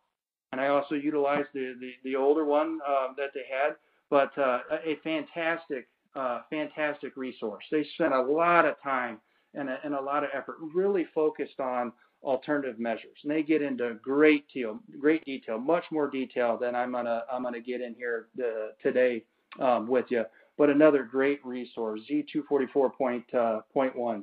[0.52, 3.76] And I also utilize the, the, the older one uh, that they had,
[4.10, 7.64] but uh, a fantastic, uh, fantastic resource.
[7.72, 9.20] They spent a lot of time
[9.54, 13.18] and a, and a lot of effort really focused on alternative measures.
[13.24, 17.44] And they get into great deal, great detail, much more detail than I'm gonna I'm
[17.44, 19.24] gonna get in here uh, today
[19.60, 20.24] um, with you.
[20.58, 23.24] But another great resource, Z244.1.
[23.34, 24.22] Uh,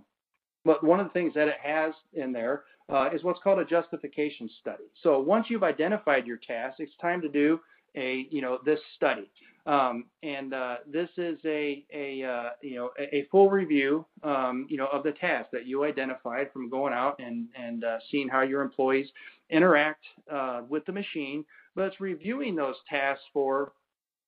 [0.64, 3.64] but one of the things that it has in there uh, is what's called a
[3.64, 4.84] justification study.
[5.02, 7.60] So once you've identified your task, it's time to do
[7.98, 9.30] a you know this study.
[9.66, 14.78] Um, and uh, this is a, a uh, you know a, full review um, you
[14.78, 18.42] know of the task that you identified from going out and and uh, seeing how
[18.42, 19.08] your employees
[19.50, 21.44] interact uh, with the machine.
[21.74, 23.72] But it's reviewing those tasks for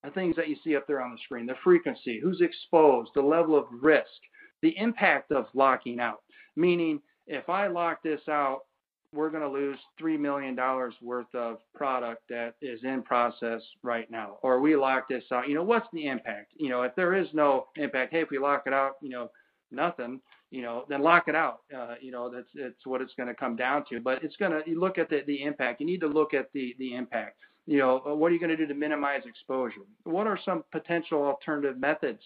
[0.04, 3.22] the things that you see up there on the screen: the frequency, who's exposed, the
[3.22, 4.20] level of risk,
[4.60, 6.20] the impact of locking out.
[6.54, 8.64] Meaning, if I lock this out
[9.12, 10.56] we're going to lose $3 million
[11.02, 14.38] worth of product that is in process right now.
[14.42, 15.48] Or we lock this out.
[15.48, 16.52] You know, what's the impact?
[16.56, 19.30] You know, if there is no impact, hey, if we lock it out, you know,
[19.72, 20.20] nothing,
[20.50, 21.60] you know, then lock it out.
[21.76, 24.00] Uh, you know, that's it's what it's going to come down to.
[24.00, 25.80] But it's going to, you look at the, the impact.
[25.80, 27.36] You need to look at the, the impact.
[27.66, 29.82] You know, what are you going to do to minimize exposure?
[30.04, 32.22] What are some potential alternative methods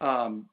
[0.00, 0.46] um,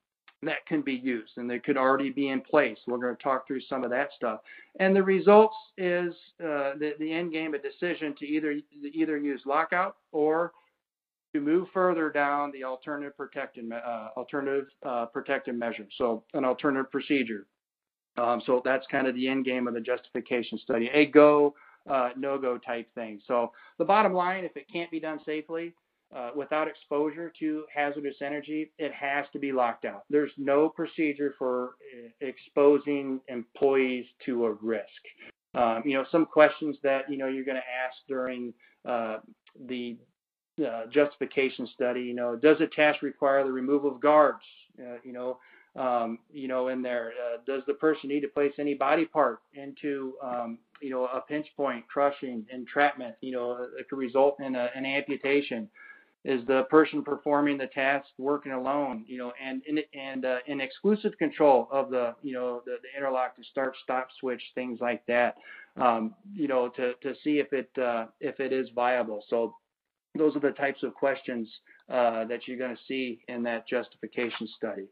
[0.43, 2.77] that can be used and they could already be in place.
[2.87, 4.41] We're going to talk through some of that stuff.
[4.79, 8.55] And the results is uh, the, the end game a decision to either
[8.93, 10.51] either use lockout or
[11.33, 15.87] to move further down the alternative protective uh, alternative uh, protective measure.
[15.97, 17.47] So an alternative procedure.
[18.17, 21.53] Um, so that's kind of the end game of the justification study, a go,
[21.89, 23.19] uh, no go type thing.
[23.27, 25.73] So the bottom line, if it can't be done safely,
[26.15, 30.03] uh, without exposure to hazardous energy, it has to be locked out.
[30.09, 34.83] There's no procedure for uh, exposing employees to a risk.
[35.53, 38.53] Um, you know, some questions that you know you're going to ask during
[38.87, 39.17] uh,
[39.67, 39.97] the
[40.65, 42.01] uh, justification study.
[42.01, 44.43] You know, does a task require the removal of guards?
[44.79, 45.37] Uh, you know,
[45.75, 49.39] um, you know, in there, uh, does the person need to place any body part
[49.53, 53.15] into, um, you know, a pinch point, crushing, entrapment?
[53.21, 55.69] You know, it could result in a, an amputation.
[56.25, 59.05] Is the person performing the task working alone?
[59.07, 62.97] You know, and in and uh, in exclusive control of the, you know, the, the
[62.97, 65.35] interlock, the start, stop switch, things like that.
[65.79, 69.23] Um, you know, to to see if it uh, if it is viable.
[69.29, 69.55] So
[70.17, 71.47] those are the types of questions
[71.89, 74.87] uh, that you're going to see in that justification study.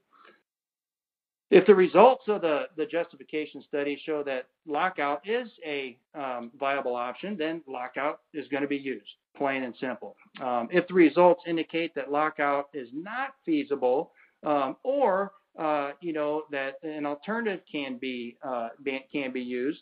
[1.49, 6.95] If the results of the, the justification study show that lockout is a um, viable
[6.95, 10.15] option, then lockout is going to be used, plain and simple.
[10.41, 14.11] Um, if the results indicate that lockout is not feasible,
[14.43, 18.69] um, or uh, you know that an alternative can be, uh,
[19.11, 19.81] can be used,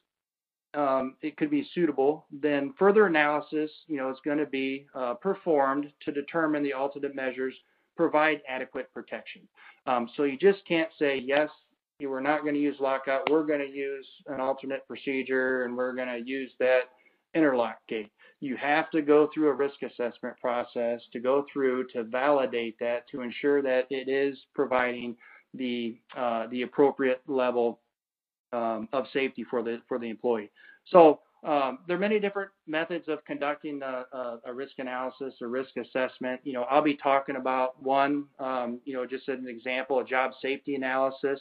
[0.73, 5.13] um, it could be suitable, then further analysis, you know, is going to be uh,
[5.15, 7.53] performed to determine the alternate measures
[7.97, 9.41] provide adequate protection.
[9.85, 11.49] Um, so you just can't say, yes,
[11.99, 13.29] you were not going to use lockout.
[13.29, 16.83] We're going to use an alternate procedure and we're going to use that
[17.35, 18.11] interlock gate.
[18.41, 23.07] You have to go through a risk assessment process to go through to validate that
[23.11, 25.15] to ensure that it is providing
[25.53, 27.79] the uh, the appropriate level
[28.51, 30.51] um, of safety for the for the employee.
[30.87, 35.47] So um, there are many different methods of conducting a, a, a, risk analysis or
[35.47, 36.39] risk assessment.
[36.43, 40.05] You know, I'll be talking about one, um, you know, just as an example, a
[40.05, 41.39] job safety analysis.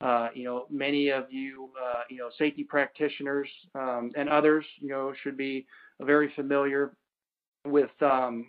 [0.00, 4.88] Uh, you know, many of you, uh, you know, safety practitioners um, and others, you
[4.88, 5.66] know, should be
[6.00, 6.92] very familiar
[7.66, 8.46] with um,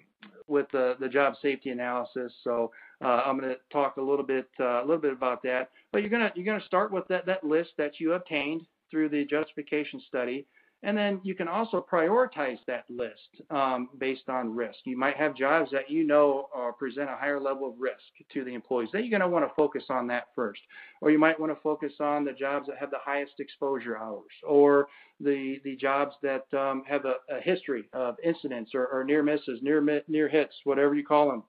[0.47, 2.31] with the, the job safety analysis.
[2.43, 2.71] So
[3.03, 5.69] uh, I'm going to talk a little bit uh, a little bit about that.
[5.91, 8.61] But you're going to you're going to start with that that list that you obtained
[8.89, 10.45] through the justification study.
[10.83, 14.79] And then you can also prioritize that list um, based on risk.
[14.85, 18.01] You might have jobs that you know uh, present a higher level of risk
[18.33, 18.89] to the employees.
[18.91, 20.61] Then you're going to want to focus on that first.
[21.01, 24.31] Or you might want to focus on the jobs that have the highest exposure hours,
[24.43, 24.87] or
[25.19, 29.59] the the jobs that um, have a, a, history of incidents or, or, near misses,
[29.61, 31.43] near near hits, whatever you call them.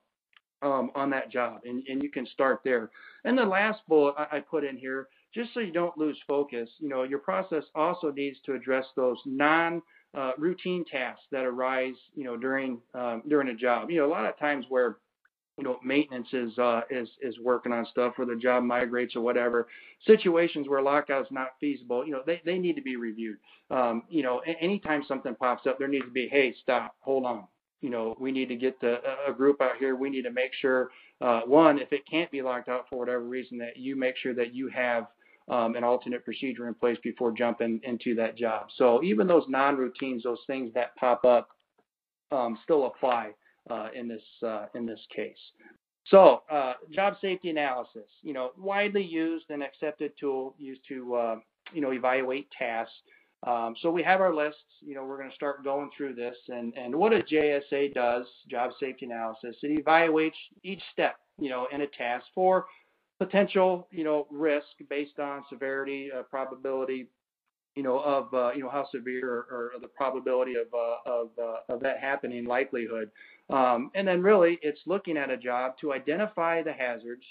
[0.61, 2.89] Um, on that job, and, and you can start there.
[3.25, 6.69] And the last bullet I, I put in here just so you don't lose focus,
[6.79, 9.81] you know, your process also needs to address those non
[10.15, 13.89] uh, routine tasks that arise, you know, during um, during a job.
[13.89, 14.97] You know, a lot of times where
[15.57, 19.21] you know maintenance is uh, is is working on stuff where the job migrates or
[19.21, 19.67] whatever.
[20.05, 23.37] Situations where lockout is not feasible, you know, they they need to be reviewed.
[23.71, 27.45] Um, you know, anytime something pops up, there needs to be, hey, stop, hold on.
[27.81, 29.95] You know, we need to get the, a group out here.
[29.95, 33.23] We need to make sure, uh, one, if it can't be locked out for whatever
[33.23, 35.07] reason, that you make sure that you have
[35.49, 38.67] um, an alternate procedure in place before jumping into that job.
[38.77, 41.49] So even those non-routines, those things that pop up,
[42.31, 43.31] um, still apply
[43.69, 45.37] uh, in this uh, in this case.
[46.05, 51.35] So uh, job safety analysis, you know, widely used and accepted tool used to uh,
[51.71, 52.93] you know evaluate tasks.
[53.45, 54.61] Um, so we have our lists.
[54.81, 58.25] You know, we're going to start going through this, and and what a JSA does,
[58.49, 60.31] job safety analysis, it evaluates
[60.63, 62.65] each step, you know, in a task for
[63.23, 67.07] potential, you know, risk based on severity, uh, probability,
[67.75, 71.29] you know, of uh, you know how severe or, or the probability of uh, of
[71.41, 73.09] uh, of that happening, likelihood,
[73.49, 77.23] um, and then really it's looking at a job to identify the hazards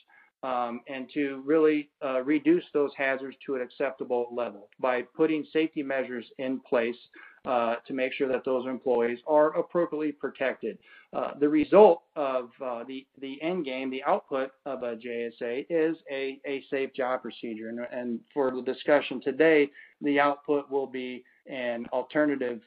[0.43, 5.83] um, and to really uh, reduce those hazards to an acceptable level by putting safety
[5.83, 6.97] measures in place
[7.45, 10.79] uh, to make sure that those employees are appropriately protected.
[11.13, 15.97] Uh, the result of uh, the, the end game, the output of a JSA is
[16.11, 17.69] a, a safe job procedure.
[17.69, 22.61] And, and for the discussion today, the output will be an alternative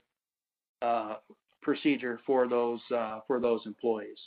[0.81, 1.15] uh,
[1.61, 4.19] procedure for those, uh, for those employees.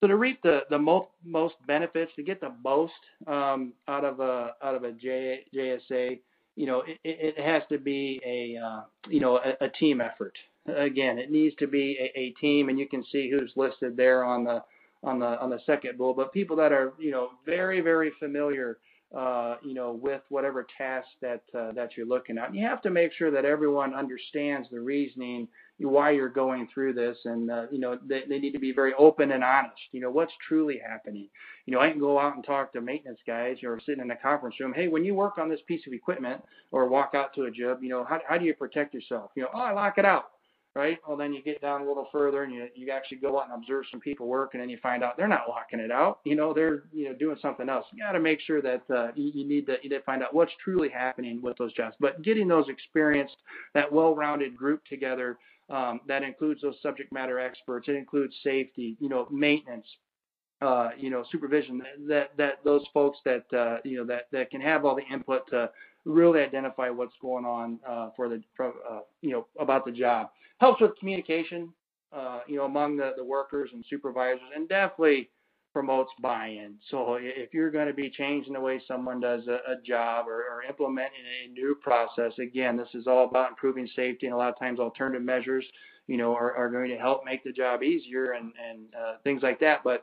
[0.00, 2.92] So to reap the, the most, benefits, to get the most
[3.26, 6.20] um, out of a out of a J, JSA,
[6.58, 10.36] you know, it, it has to be a uh, you know a, a, team effort.
[10.66, 14.24] Again, it needs to be a, a, team, and you can see who's listed there
[14.24, 14.64] on the
[15.04, 16.16] on the on the second bullet.
[16.16, 18.78] But people that are you know very very familiar
[19.16, 22.48] uh, you know, with whatever task that uh, that you're looking at.
[22.48, 26.92] And you have to make sure that everyone understands the reasoning why you're going through
[26.94, 29.80] this, and uh, you know, they, they need to be very open and honest.
[29.92, 31.28] You know, what's truly happening.
[31.66, 34.16] You know, I can go out and talk to maintenance guys or sitting in a
[34.16, 34.72] conference room.
[34.74, 37.82] Hey, when you work on this piece of equipment or walk out to a job,
[37.82, 39.30] you know, how how do you protect yourself?
[39.36, 40.30] You know, oh, I lock it out
[40.78, 40.98] right?
[41.06, 43.62] Well, then you get down a little further and you you actually go out and
[43.62, 46.20] observe some people work, and then you find out they're not locking it out.
[46.24, 47.86] You know, they're you know doing something else.
[47.92, 50.22] You got to make sure that uh, you, you need to you need to find
[50.22, 51.96] out what's truly happening with those jobs.
[51.98, 53.36] But getting those experienced,
[53.74, 55.38] that well-rounded group together
[55.70, 57.88] Um, that includes those subject matter experts.
[57.88, 59.86] It includes safety, you know, maintenance,
[60.62, 61.82] uh, you know, supervision.
[62.08, 65.48] That that those folks that uh, you know that that can have all the input
[65.50, 65.70] to
[66.04, 70.30] really identify what's going on uh, for the for, uh, you know about the job.
[70.58, 71.72] Helps with communication,
[72.12, 75.28] uh, you know, among the, the workers and supervisors, and definitely
[75.78, 76.74] promotes buy-in.
[76.90, 80.42] So if you're going to be changing the way someone does a, a job or,
[80.42, 84.48] or, implementing a new process, again, this is all about improving safety, and a lot
[84.48, 85.64] of times alternative measures,
[86.08, 89.44] you know, are, are going to help make the job easier and and uh, things
[89.44, 89.84] like that.
[89.84, 90.02] But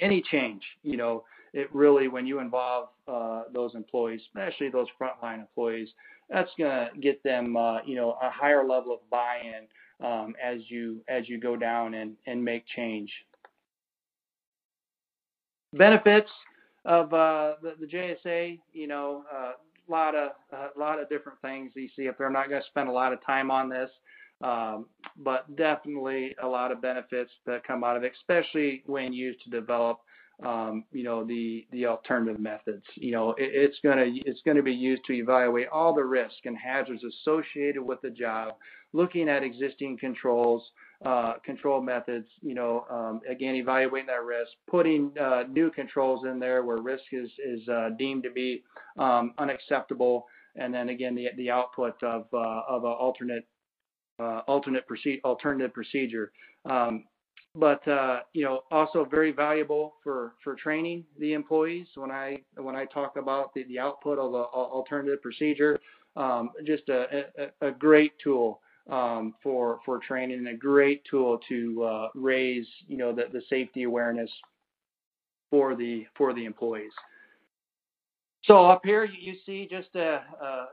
[0.00, 5.38] any change, you know, it really when you involve uh, those employees, especially those frontline
[5.38, 5.88] employees,
[6.28, 9.68] that's going to get them, uh, you know, a higher level of buy-in
[10.04, 13.08] um, as you as you go down and and make change.
[15.72, 16.30] Benefits
[16.84, 19.52] of uh, the, the JSA, you know, a uh,
[19.88, 22.26] lot of a lot of different things you see up there.
[22.26, 23.90] I'm not going to spend a lot of time on this,
[24.42, 24.86] um,
[25.18, 29.50] but definitely a lot of benefits that come out of it, especially when used to
[29.50, 30.00] develop
[30.44, 32.84] um, you know the the alternative methods.
[32.94, 36.56] You know, it, it's gonna it's gonna be used to evaluate all the risks and
[36.56, 38.54] hazards associated with the job,
[38.92, 40.62] looking at existing controls,
[41.04, 42.26] uh, control methods.
[42.40, 47.04] You know, um, again evaluating that risk, putting uh, new controls in there where risk
[47.12, 48.62] is is uh, deemed to be
[48.98, 50.26] um, unacceptable,
[50.56, 53.46] and then again the the output of uh, of an alternate
[54.18, 56.32] uh, alternate proce- alternative procedure.
[56.64, 57.04] Um,
[57.56, 62.76] but uh, you know also very valuable for for training the employees when i when
[62.76, 65.78] i talk about the, the output of the alternative procedure
[66.16, 68.60] um, just a, a, a, great tool
[68.90, 73.42] um, for for training and a great tool to uh, raise you know the, the
[73.48, 74.30] safety awareness
[75.50, 76.92] for the for the employees
[78.46, 80.22] so up here you see just a,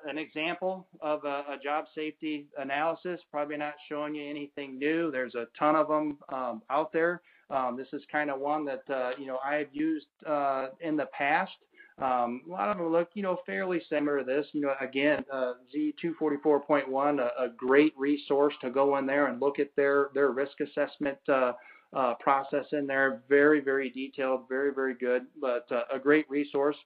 [0.08, 3.20] an example of a, a, job safety analysis.
[3.32, 5.10] Probably not showing you anything new.
[5.10, 7.22] There's a ton of them um, out there.
[7.50, 11.08] Um, this is kind of one that uh, you know I've used uh, in the
[11.18, 11.52] past.
[12.00, 14.48] Um, a lot of them look, you know, fairly similar to this.
[14.54, 19.60] You know, again, uh, Z244.1, a, a, great resource to go in there and look
[19.60, 21.54] at their their risk assessment uh,
[21.96, 23.22] uh, process in there.
[23.30, 26.78] Very, very detailed, very, very good, but uh, a great resource.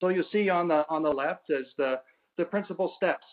[0.00, 2.00] So you'll see on the on the left is the
[2.38, 3.26] the principal steps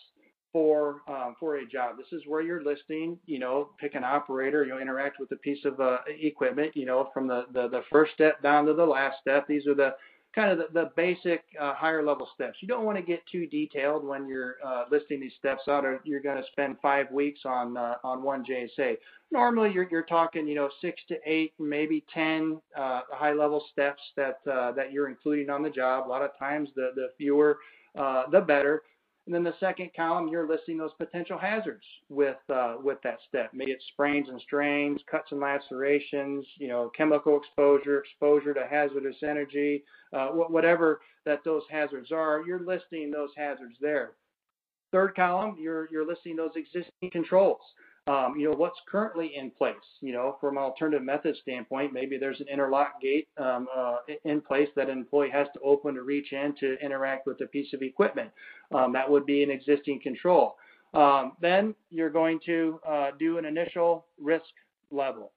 [0.52, 1.96] for um, for a job.
[1.96, 5.64] This is where you're listing, you know, pick an operator, you interact with a piece
[5.64, 9.16] of uh, equipment, you know, from the, the, the first step down to the last
[9.20, 9.46] step.
[9.46, 9.94] These are the
[10.34, 12.58] kind of the, the basic uh, higher level steps.
[12.60, 16.00] You don't want to get too detailed when you're uh, listing these steps out, or
[16.04, 18.96] you're going to spend five weeks on uh, on one JSA.
[19.32, 24.02] Normally, you're you're talking you know six to eight, maybe ten uh, high level steps
[24.16, 26.06] that uh, that you're including on the job.
[26.06, 27.58] A lot of times, the the fewer
[27.98, 28.82] uh, the better.
[29.30, 33.50] And then the second column, you're listing those potential hazards with uh, with that step.
[33.54, 39.14] Maybe it's sprains and strains, cuts and lacerations, you know, chemical exposure, exposure to hazardous
[39.22, 42.42] energy, uh, whatever that those hazards are.
[42.44, 44.14] You're listing those hazards there.
[44.90, 47.60] Third column, you're you're listing those existing controls
[48.06, 49.76] um, you know, what's currently in place.
[50.00, 54.40] You know, from an alternative method standpoint, maybe there's an interlock gate um, uh, in
[54.40, 57.72] place that an employee has to open to reach in to interact with a piece
[57.72, 58.30] of equipment.
[58.74, 60.56] Um, that would be an existing control.
[60.94, 64.46] Um, then you're going to uh, do an initial risk
[64.90, 65.32] level.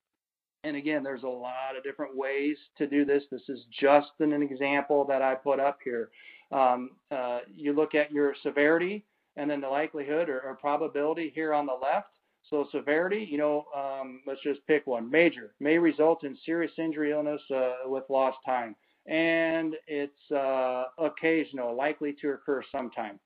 [0.63, 3.23] And again, there's a lot of different ways to do this.
[3.29, 6.09] This is just an example that I put up here.
[6.51, 9.03] Um, uh, you look at your severity
[9.35, 12.07] and then the likelihood or, or probability here on the left
[12.53, 15.09] so severity, you know, um, let's just pick one.
[15.09, 18.75] Major may result in serious injury, illness uh, with lost time,
[19.07, 23.19] and it's uh, occasional, likely to occur sometime.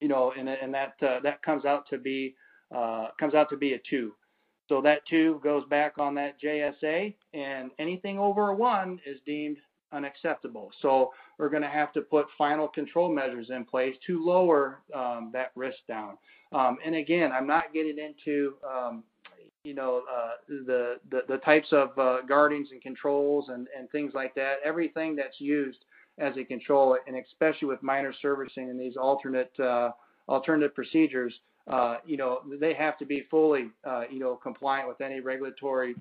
[0.00, 2.36] You know, and and that uh, that comes out to be
[2.72, 4.12] uh, comes out to be a two.
[4.68, 9.56] So that two goes back on that JSA, and anything over a one is deemed
[9.92, 10.70] unacceptable.
[10.80, 15.30] So we're going to have to put final control measures in place to lower um,
[15.32, 16.16] that risk down.
[16.52, 19.02] Um, and again, I'm not getting into um,
[19.64, 24.12] you know uh, the, the, the types of uh, guardings and controls and, and things
[24.14, 24.56] like that.
[24.64, 25.78] Everything that's used
[26.18, 29.90] as a control, and especially with minor servicing and these alternate uh,
[30.28, 31.34] alternative procedures,
[31.68, 35.96] uh, you know they have to be fully uh, you know compliant with any regulatory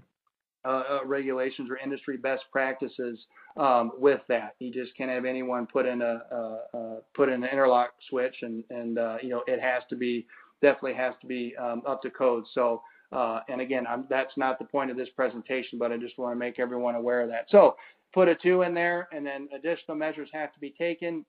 [0.65, 3.19] uh, uh, regulations or industry best practices
[3.57, 4.55] um, with that.
[4.59, 8.35] You just can't have anyone put in a, uh, uh, put in an interlock switch,
[8.41, 10.25] and and uh, you know it has to be
[10.61, 12.45] definitely has to be um, up to code.
[12.53, 12.81] So.
[13.11, 16.33] Uh, and again, I'm, that's not the point of this presentation, but I just want
[16.33, 17.45] to make everyone aware of that.
[17.51, 17.75] So
[18.11, 21.23] put a two in there, and then additional measures have to be taken.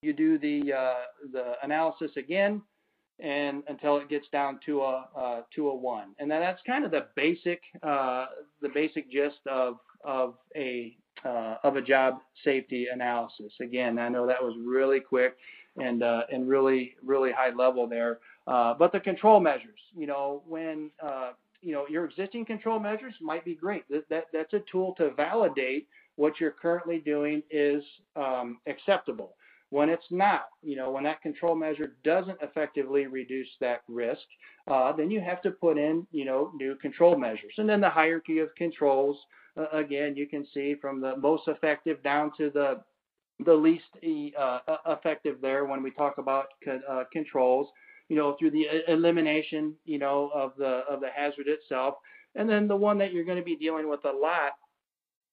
[0.00, 0.72] You do the
[1.30, 2.62] the analysis again,
[3.22, 6.14] and until it gets down to a to a one.
[6.18, 8.26] And then that's kind of the basic uh,
[8.62, 13.52] the basic gist of of a uh, of a job safety analysis.
[13.60, 15.36] Again, I know that was really quick
[15.78, 18.18] and uh, and really really high level there.
[18.46, 23.14] Uh, but the control measures, you know, when uh, you know your existing control measures
[23.20, 23.84] might be great.
[23.90, 27.82] That, that that's a tool to validate what you're currently doing is
[28.16, 29.36] um, acceptable.
[29.70, 34.22] When it's not, you know, when that control measure doesn't effectively reduce that risk,
[34.66, 37.54] uh, then you have to put in, you know, new control measures.
[37.56, 39.16] And then the hierarchy of controls,
[39.56, 42.82] uh, again, you can see from the most effective down to the
[43.46, 43.84] the least
[44.38, 47.68] uh, effective there when we talk about uh, controls,
[48.10, 51.94] you know, through the elimination, you know, of the of the hazard itself,
[52.34, 54.52] and then the one that you're going to be dealing with a lot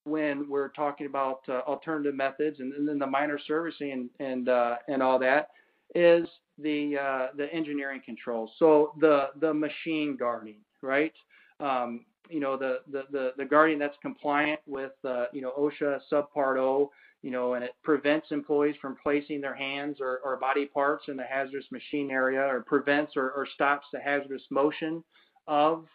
[0.08, 4.50] when we're talking about uh, alternative methods and, and, then the minor servicing and and,
[4.50, 5.50] uh, and all that
[5.96, 6.28] is
[6.58, 8.52] the uh, the engineering controls.
[8.58, 11.14] So the the machine guarding, right?
[11.60, 16.00] Um, you know the, the the the guarding that's compliant with uh, you know OSHA
[16.12, 16.92] subpart O.
[17.24, 21.18] You know, and it prevents employees from placing their hands or, or body parts in
[21.18, 25.04] the hazardous machine area, or prevents or, or stops the hazardous motion
[25.48, 25.86] of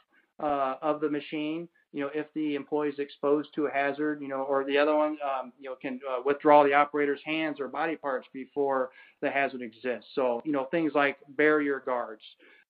[0.43, 4.29] uh, of the machine you know, if the employee is exposed to a hazard, you
[4.29, 7.69] know, or the other one, um, you know, can uh, withdraw the operator's hands or
[7.69, 8.91] body parts before
[9.21, 10.11] the hazard exists.
[10.15, 12.23] So, you know, things like barrier guards,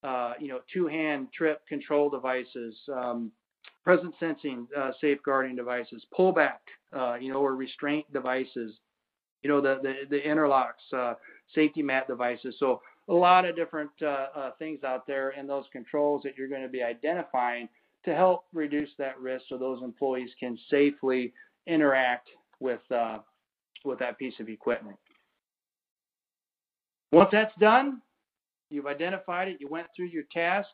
[0.02, 3.30] uh, you know, two-hand trip control devices, um,
[3.84, 6.58] presence sensing uh, safeguarding devices, pullback,
[6.92, 8.74] uh, you know, or restraint devices,
[9.42, 11.14] you know, the the, the interlocks, uh,
[11.54, 12.56] safety mat devices.
[12.58, 16.62] So a lot of different uh, things out there, and those controls that you're going
[16.62, 17.68] to be identifying
[18.04, 21.32] to help reduce that risk so those employees can safely
[21.66, 22.28] interact
[22.60, 23.18] with, uh,
[23.84, 24.96] with that piece of equipment.
[27.12, 28.00] Once that's done,
[28.70, 30.68] you've identified it, you went through your task,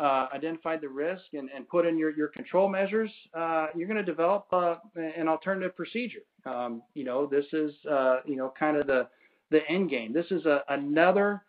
[0.00, 3.96] uh, identified the risk, and, and, put in your, your control measures, uh, you're going
[3.96, 6.24] to develop uh, an alternative procedure.
[6.46, 9.06] Um, you know, this is, uh, you know, kind of the,
[9.52, 10.12] the end game.
[10.12, 11.42] This is a, another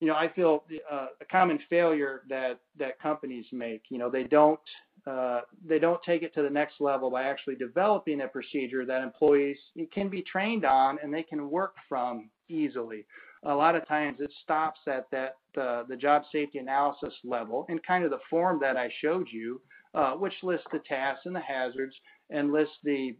[0.00, 3.82] you know, I feel uh, a common failure that that companies make.
[3.90, 4.60] You know, they don't
[5.06, 9.02] uh, they don't take it to the next level by actually developing a procedure that
[9.02, 9.58] employees
[9.92, 13.06] can be trained on and they can work from easily.
[13.44, 17.82] A lot of times it stops at that uh, the job safety analysis level and
[17.82, 19.60] kind of the form that I showed you,
[19.94, 21.94] uh, which lists the tasks and the hazards
[22.30, 23.16] and lists the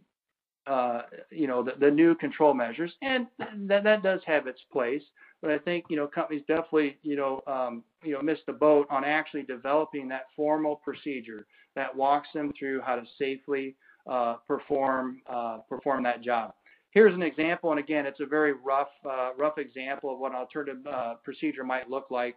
[0.67, 1.01] uh,
[1.31, 3.27] you know the, the new control measures, and
[3.67, 5.03] that that does have its place.
[5.41, 8.87] But I think you know companies definitely you know um, you know missed the boat
[8.89, 13.75] on actually developing that formal procedure that walks them through how to safely
[14.09, 16.53] uh, perform uh, perform that job.
[16.91, 20.37] Here's an example, and again, it's a very rough uh, rough example of what an
[20.37, 22.35] alternative uh, procedure might look like.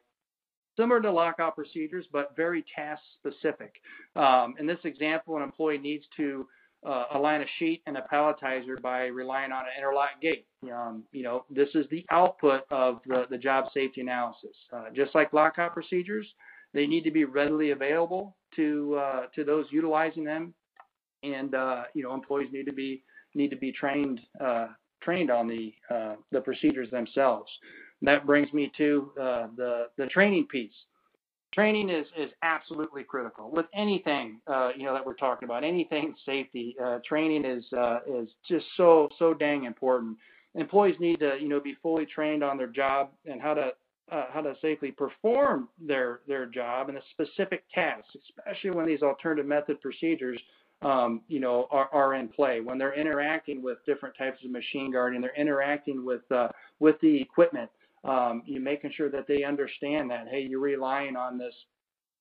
[0.76, 3.74] Similar to lockout procedures, but very task specific.
[4.16, 6.48] Um, in this example, an employee needs to
[6.87, 10.47] uh, a sheet and a palletizer by relying on an interlock gate.
[10.72, 14.57] Um, you know, this is the output of the, the job safety analysis.
[14.72, 16.26] Uh, just like lockout procedures,
[16.72, 20.55] they need to be readily available to uh, to those utilizing them,
[21.22, 23.03] and uh, you know, employees need to be
[23.35, 24.68] need to be trained uh,
[25.03, 27.51] trained on the uh, the procedures themselves.
[28.03, 30.74] That brings me to the the training piece
[31.55, 33.50] training is is absolutely critical.
[33.50, 38.00] With anything uh, you know that we're talking about anything safety uh, training is uh,
[38.07, 40.16] is just so so dang important.
[40.55, 43.70] Employees need to you know be fully trained on their job and how to
[44.12, 49.02] uh, how to safely perform their their job and the specific tasks especially when these
[49.02, 50.38] alternative method procedures
[50.82, 52.61] um, you know are, are in play.
[52.61, 56.48] When they're interacting with different types of machine guarding they're interacting with uh,
[56.80, 57.70] with the equipment
[58.05, 61.55] um, you making sure that they understand that hey you're relying on this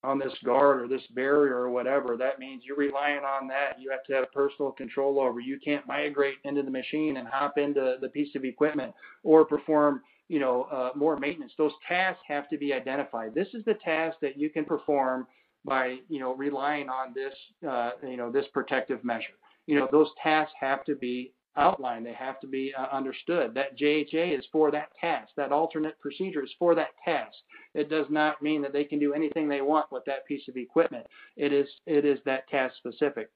[0.03, 2.17] on this guard or this barrier or whatever.
[2.17, 3.79] That means you're relying on that.
[3.79, 5.39] You have to have personal control over.
[5.39, 10.01] You can't migrate into the machine and hop into the piece of equipment or perform
[10.27, 11.53] you know uh, more maintenance.
[11.57, 13.33] Those tasks have to be identified.
[13.33, 15.27] This is the task that you can perform
[15.65, 17.33] by you know relying on this
[17.67, 19.37] uh, you know this protective measure.
[19.67, 22.05] You know those tasks have to be outlined.
[22.05, 23.53] They have to be uh, understood.
[23.53, 25.29] That JHA is for that task.
[25.37, 27.35] That alternate procedure is for that task.
[27.73, 30.57] It does not mean that they can do anything they want with that piece of
[30.57, 31.05] equipment.
[31.37, 33.29] It is it is that task specific.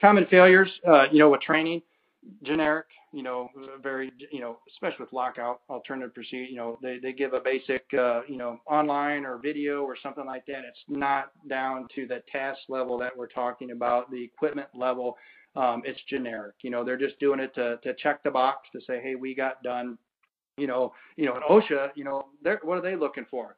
[0.00, 1.82] Common failures, uh, you know, with training,
[2.44, 3.50] generic, you know,
[3.82, 7.84] very, you know, especially with lockout alternative procedure, you know, they, they give a basic,
[7.98, 10.62] uh, you know, online or video or something like that.
[10.68, 15.16] It's not down to the task level that we're talking about, the equipment level
[15.56, 16.54] um, it's generic.
[16.62, 19.34] You know, they're just doing it to, to check the box to say, hey, we
[19.34, 19.98] got done.
[20.56, 23.56] You know, you know, at OSHA, you know, they're what are they looking for?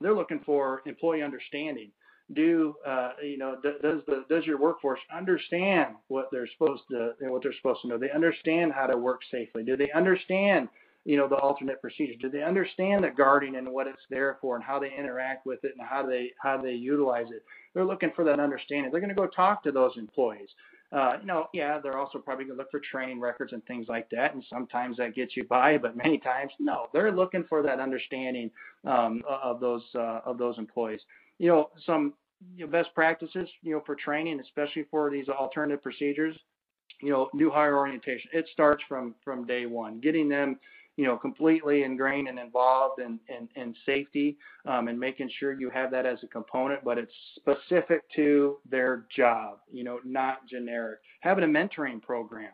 [0.00, 1.90] They're looking for employee understanding.
[2.32, 3.56] Do uh, you know?
[3.62, 7.98] Does the does your workforce understand what they're supposed to what they're supposed to know?
[7.98, 9.62] They understand how to work safely.
[9.62, 10.70] Do they understand
[11.04, 12.16] you know the alternate procedures?
[12.20, 15.62] Do they understand the guarding and what it's there for and how they interact with
[15.64, 17.44] it and how they how they utilize it?
[17.74, 18.90] They're looking for that understanding.
[18.90, 20.48] They're going to go talk to those employees.
[20.94, 23.86] Uh, you know, yeah, they're also probably going to look for training records and things
[23.88, 26.86] like that, and sometimes that gets you by, but many times no.
[26.92, 28.50] They're looking for that understanding
[28.84, 31.00] um, of those uh, of those employees.
[31.38, 32.14] You know, some
[32.56, 36.36] you know, best practices, you know, for training, especially for these alternative procedures.
[37.00, 38.30] You know, new hire orientation.
[38.32, 40.58] It starts from from day one, getting them
[40.96, 45.68] you know, completely ingrained and involved in, in, in safety um, and making sure you
[45.70, 51.00] have that as a component, but it's specific to their job, you know, not generic.
[51.20, 52.52] Having a mentoring program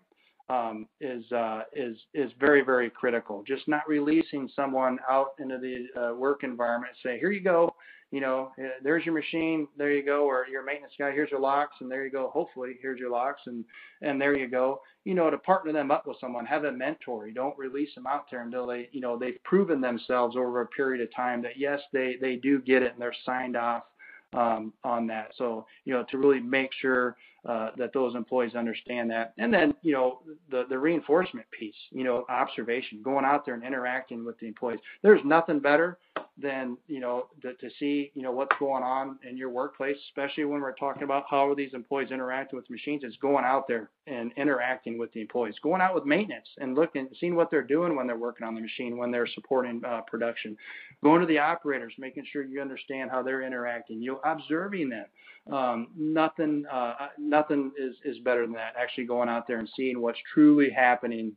[0.49, 3.45] um, is uh, is is very very critical.
[3.47, 6.95] Just not releasing someone out into the uh, work environment.
[7.05, 7.75] Say, here you go,
[8.11, 11.41] you know, eh, there's your machine, there you go, or your maintenance guy, here's your
[11.41, 12.31] locks, and there you go.
[12.31, 13.65] Hopefully, here's your locks, and
[14.03, 14.81] and there you go.
[15.05, 17.27] You know, to partner them up with someone, have a mentor.
[17.27, 20.67] You don't release them out there until they, you know, they've proven themselves over a
[20.67, 23.85] period of time that yes, they they do get it and they're signed off
[24.33, 25.33] um, on that.
[25.37, 27.17] So, you know, to really make sure
[27.49, 29.33] uh, that those employees understand that.
[29.39, 33.65] And then, you know, the, the reinforcement piece, you know, observation, going out there and
[33.65, 34.81] interacting with the employees.
[35.03, 35.99] There's nothing better
[36.41, 40.45] than, you know, to, to see, you know, what's going on in your workplace, especially
[40.45, 43.91] when we're talking about how are these employees interacting with machines, is going out there
[44.07, 47.97] and interacting with the employees, going out with maintenance and looking, seeing what they're doing
[47.97, 50.57] when they're working on the machine, when they're supporting uh, production,
[51.03, 55.07] going to the operators, making sure you understand how they're interacting, you observing them.
[55.53, 58.75] Um, nothing, uh, nothing is, is better than that.
[58.79, 61.33] Actually going out there and seeing what's truly happening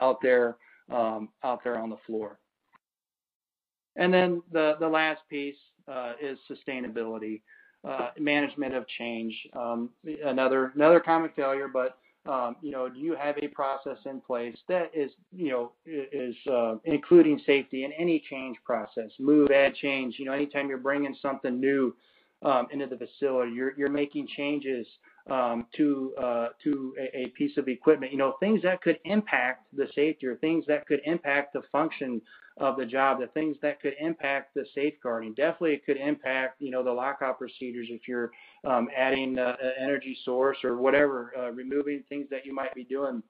[0.00, 0.56] out there,
[0.90, 2.38] um, out there on the floor.
[3.96, 5.56] And then the, the last piece
[5.88, 7.42] uh, is sustainability,
[7.88, 9.34] uh, management of change.
[9.54, 9.90] Um,
[10.24, 14.56] another another common failure, but um, you know, do you have a process in place
[14.68, 20.16] that is, you know, is uh, including safety in any change process, move, add, change.
[20.18, 21.94] You know, anytime you're bringing something new
[22.42, 24.86] um, into the facility, you're you're making changes
[25.30, 28.12] um, to uh, to a, a, piece of equipment.
[28.12, 32.20] You know, things that could impact the safety or things that could impact the function
[32.58, 35.34] of the job, the things that could impact the safeguarding.
[35.34, 38.30] Definitely, it could impact you know the lockout procedures if you're
[38.64, 42.84] um, adding uh, an energy source or whatever, uh, removing things that you might be
[42.84, 43.22] doing.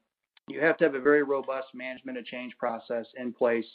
[0.48, 3.66] You have to have a very robust management of change process in place.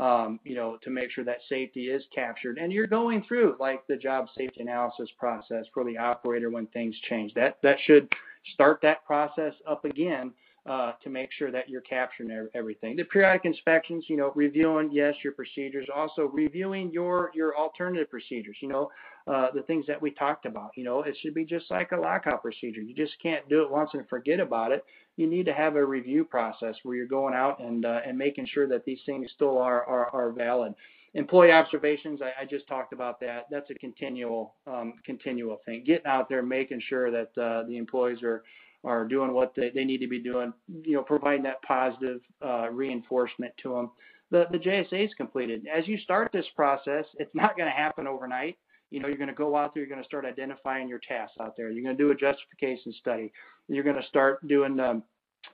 [0.00, 2.56] Um, you know, to make sure that safety is captured.
[2.56, 6.96] And you're going through like the job safety analysis process for the operator when things
[7.10, 7.34] change.
[7.34, 8.08] That that should
[8.54, 10.32] start that process up again
[10.66, 12.96] uh, to make sure that you're capturing everything.
[12.96, 18.56] The periodic inspections, you know, reviewing yes your procedures, also reviewing your your alternative procedures.
[18.60, 18.90] You know,
[19.26, 20.70] uh, the things that we talked about.
[20.76, 22.80] You know, it should be just like a lockout procedure.
[22.80, 24.84] You just can't do it once and forget about it.
[25.16, 28.46] You need to have a review process where you're going out and uh, and making
[28.46, 30.74] sure that these things still are are, are valid.
[31.14, 33.46] Employee observations, I, I, just talked about that.
[33.50, 35.82] That's a continual um, continual thing.
[35.84, 38.44] Getting out there, making sure that uh, the employees are
[38.84, 40.52] are doing what they, they need to be doing,
[40.84, 43.90] you know, providing that positive uh, reinforcement to them.
[44.30, 45.66] The, the JSA is completed.
[45.66, 48.56] As you start this process, it's not going to happen overnight.
[48.90, 51.36] You know, you're going to go out there, you're going to start identifying your tasks
[51.40, 51.70] out there.
[51.70, 53.32] You're going to do a justification study.
[53.68, 55.02] You're going to start doing um,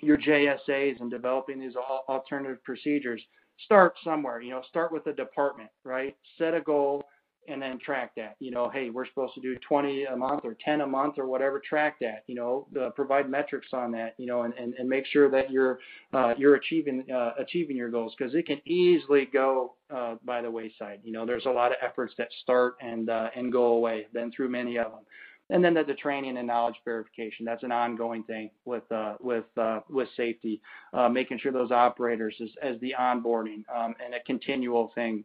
[0.01, 1.75] your JSAs and developing these
[2.09, 3.23] alternative procedures.
[3.65, 6.17] Start somewhere, you know, start with a department, right?
[6.39, 7.05] Set a goal,
[7.49, 8.37] and then track that.
[8.41, 11.27] You know, hey, we're supposed to do 20 a month or 10 a month or
[11.27, 11.61] whatever.
[11.61, 12.25] Track that.
[12.27, 14.15] You know, uh, provide metrics on that.
[14.19, 15.79] You know, and, and, and make sure that you're
[16.13, 20.51] uh, you're achieving uh, achieving your goals because it can easily go uh, by the
[20.51, 21.01] wayside.
[21.05, 24.07] You know, there's a lot of efforts that start and uh, and go away.
[24.13, 25.01] Been through many of them.
[25.49, 27.45] And then the, the training and knowledge verification.
[27.45, 30.61] That's an ongoing thing with uh, with uh, with safety,
[30.93, 35.23] uh, making sure those operators as, as the onboarding um, and a continual thing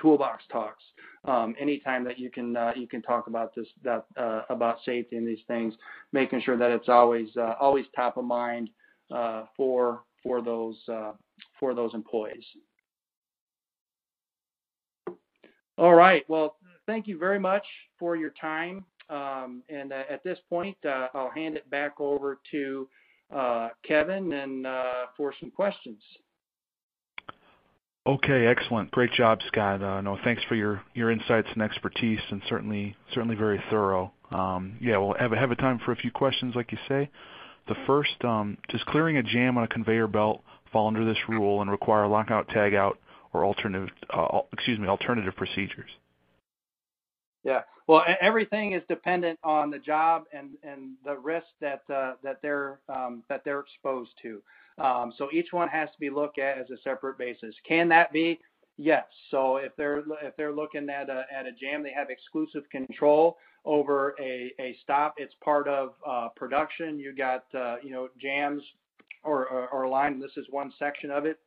[0.00, 0.82] toolbox talks.
[1.24, 5.16] Um, anytime that you can uh, you can talk about this that uh, about safety
[5.16, 5.74] and these things,
[6.12, 8.70] making sure that it's always uh, always top of mind
[9.14, 11.12] uh, for for those uh,
[11.60, 12.44] for those employees.
[15.78, 16.24] All right.
[16.28, 17.64] Well, thank you very much
[17.98, 18.84] for your time.
[19.08, 22.88] Um, and uh, at this point, I'll hand it back over to
[23.86, 24.66] Kevin and
[25.16, 26.00] for some questions.
[28.04, 28.90] Okay, excellent.
[28.90, 29.80] Great job, Scott.
[29.80, 34.12] Uh, no, thanks for your, your insights and expertise, and certainly certainly very thorough.
[34.32, 37.08] Um, yeah, we'll have, have a time for a few questions, like you say.
[37.68, 40.42] The first, um, does clearing a jam on a conveyor belt
[40.72, 42.94] fall under this rule and require lockout, tagout,
[43.32, 45.90] or alternative, uh, excuse me, alternative procedures?
[47.44, 47.60] Yeah.
[47.86, 52.80] Well, everything is dependent on the job and, and the risk that uh, that they're
[52.88, 54.42] um, that they're exposed to.
[54.78, 57.54] Um, so each one has to be looked at as a separate basis.
[57.66, 58.40] Can that be?
[58.78, 59.04] Yes.
[59.30, 63.36] So if they're if they're looking at a at a jam, they have exclusive control
[63.64, 65.14] over a, a stop.
[65.18, 66.98] It's part of uh, production.
[66.98, 68.62] You got uh, you know jams
[69.24, 70.20] or, or, or line.
[70.20, 71.38] This is one section of it.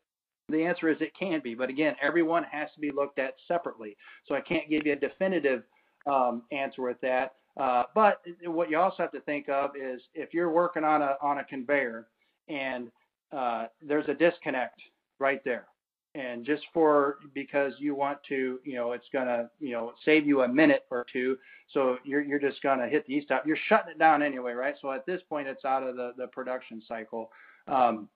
[0.48, 3.98] The answer is it can be, but again, everyone has to be looked at separately.
[4.28, 5.64] So I can't give you a definitive
[6.06, 7.34] um, answer with that.
[7.60, 11.18] Uh, but what you also have to think of is if you're working on a
[11.22, 12.08] on a conveyor
[12.48, 12.92] and
[13.32, 14.80] uh, there's a disconnect
[15.20, 15.68] right there,
[16.14, 20.42] and just for because you want to, you know, it's gonna you know save you
[20.42, 21.38] a minute or two,
[21.74, 23.46] so you're you're just gonna hit the e-stop.
[23.46, 24.76] You're shutting it down anyway, right?
[24.82, 27.32] So at this point, it's out of the the production cycle.
[27.68, 28.10] Um,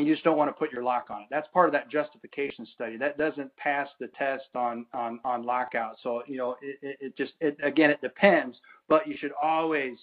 [0.00, 1.28] you just don't want to put your lock on it.
[1.30, 2.96] That's part of that justification study.
[2.96, 5.96] That doesn't pass the test on on on lockout.
[6.02, 8.56] So you know, it, it, just it, again it depends,
[8.88, 9.98] but you should always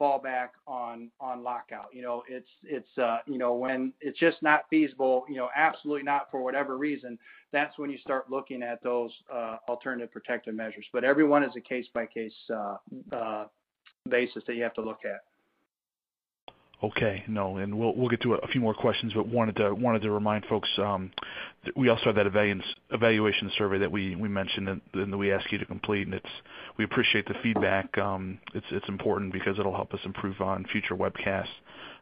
[0.00, 1.90] fall back on on lockout.
[1.92, 5.24] You know, it's it's uh, you know when it's just not feasible.
[5.28, 7.16] You know, absolutely not for whatever reason.
[7.52, 10.86] That's when you start looking at those uh, alternative protective measures.
[10.92, 12.32] But everyone is a case by case
[14.08, 15.20] basis that you have to look at.
[16.82, 17.24] Okay.
[17.28, 20.46] No, and we'll get to a few more questions, but wanted to wanted to remind
[20.46, 21.10] folks, um,
[21.76, 22.26] we also have that
[22.90, 26.18] evaluation survey that we mentioned and that we ask you to complete, and
[26.78, 27.98] we appreciate the feedback.
[27.98, 31.48] Um, it's important because it'll help us improve on future webcasts.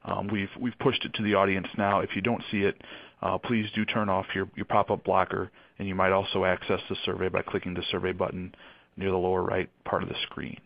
[0.04, 2.00] Um, we've pushed it to the audience now.
[2.00, 2.80] If you don't see it,
[3.20, 5.50] uh, please do turn off your pop-up blocker,
[5.80, 8.54] and you might also access the survey by clicking the survey button
[8.96, 10.60] near the lower right part of the screen.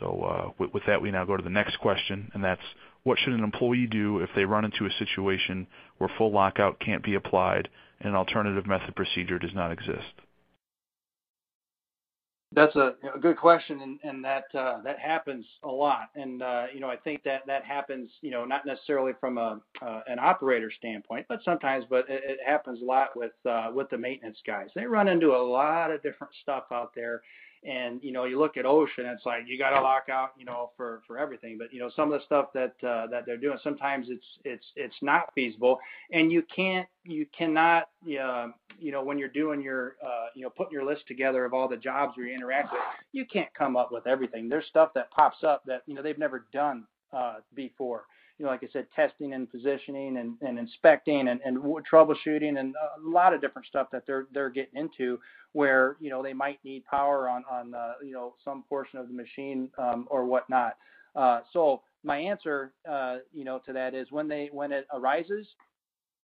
[0.00, 2.60] So uh, with that, we now go to the next question, and that's
[3.04, 5.66] what should an employee do if they run into a situation
[5.98, 7.68] where full lockout can't be applied
[8.00, 10.20] and an alternative method procedure does not exist?
[12.54, 16.10] That's a, a good question, and, and that uh, that happens a lot.
[16.14, 19.60] And uh, you know, I think that that happens, you know, not necessarily from a
[19.82, 23.90] uh, an operator standpoint, but sometimes, but it, it happens a lot with uh, with
[23.90, 24.68] the maintenance guys.
[24.74, 27.22] They run into a lot of different stuff out there,
[27.64, 30.44] and you know, you look at OSHA, it's like you got to lock out, you
[30.44, 31.56] know, for for everything.
[31.58, 34.66] But you know, some of the stuff that uh, that they're doing, sometimes it's it's
[34.76, 35.78] it's not feasible,
[36.12, 37.88] and you can't you cannot
[38.20, 38.48] uh,
[38.78, 41.68] you know when you're doing your uh, you know putting your list together of all
[41.68, 44.48] the jobs you interact with, you can't come up with everything.
[44.48, 48.04] There's stuff that pops up that you know they've never done uh, before
[48.38, 52.74] you know, like I said, testing and positioning and, and inspecting and, and troubleshooting and
[52.74, 55.18] a lot of different stuff that they're they're getting into
[55.52, 59.08] where you know they might need power on on uh, you know some portion of
[59.08, 60.76] the machine um, or whatnot.
[61.14, 65.46] Uh, so my answer, uh, you know, to that is when they when it arises,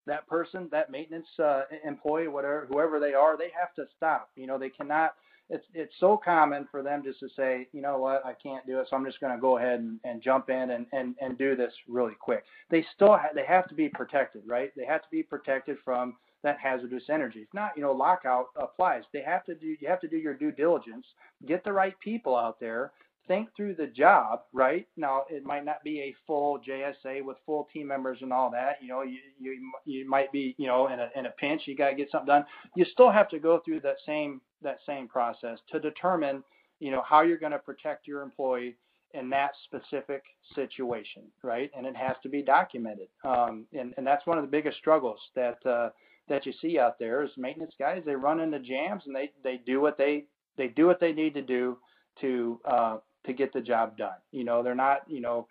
[0.07, 4.31] that person, that maintenance uh, employee, whatever, whoever they are, they have to stop.
[4.37, 5.15] You know, they cannot
[5.51, 8.81] it's it's so common for them just to say, you know what, I can't do
[8.81, 11.39] it, so I'm just going to go ahead and, and jump in and, and, and
[11.39, 12.45] do this really quick.
[12.71, 14.73] They still ha- they have to be protected, right?
[14.77, 17.41] They have to be protected from that hazardous energy.
[17.41, 19.05] If not, you know, lockout applies.
[19.13, 21.07] They have to do you have to do your due diligence,
[21.47, 22.93] get the right people out there,
[23.29, 24.89] think through the job, right?
[24.97, 28.79] Now it might not be a full JSA with full team members and all that.
[28.83, 31.77] You know, you you you might be, you know, in a in a pinch, you
[31.77, 32.47] got to get something done.
[32.77, 36.43] You still have to go through that same that same process to determine,
[36.79, 38.77] you know, how you're going to protect your employee
[39.15, 40.23] in that specific
[40.55, 41.71] situation, right?
[41.77, 43.09] And it has to be documented.
[43.25, 45.91] Um, and, and that's one of the biggest struggles that uh,
[46.29, 48.03] that you see out there is maintenance guys.
[48.07, 50.25] They run into jams and they they do what they
[50.57, 51.79] they do what they need to do
[52.21, 54.19] to uh, to get the job done.
[54.31, 55.49] You know, they're not you know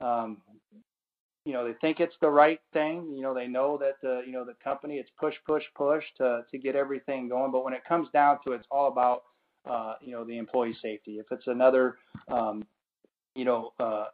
[0.00, 0.38] um,
[1.44, 3.12] you know they think it's the right thing.
[3.14, 6.42] You know they know that the you know the company it's push push push to
[6.50, 7.50] to get everything going.
[7.50, 9.22] But when it comes down to it, it's all about
[9.68, 11.18] uh you know the employee safety.
[11.18, 11.96] If it's another
[12.28, 12.64] um
[13.34, 14.06] you know uh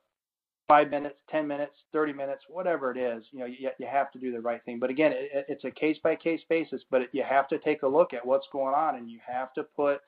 [0.69, 4.19] 5 minutes 10 minutes 30 minutes whatever it is you know you, you have to
[4.19, 4.79] do the right thing.
[4.79, 7.89] But again it, it's a case by case basis but you have to take a
[7.89, 10.01] look at what's going on and you have to put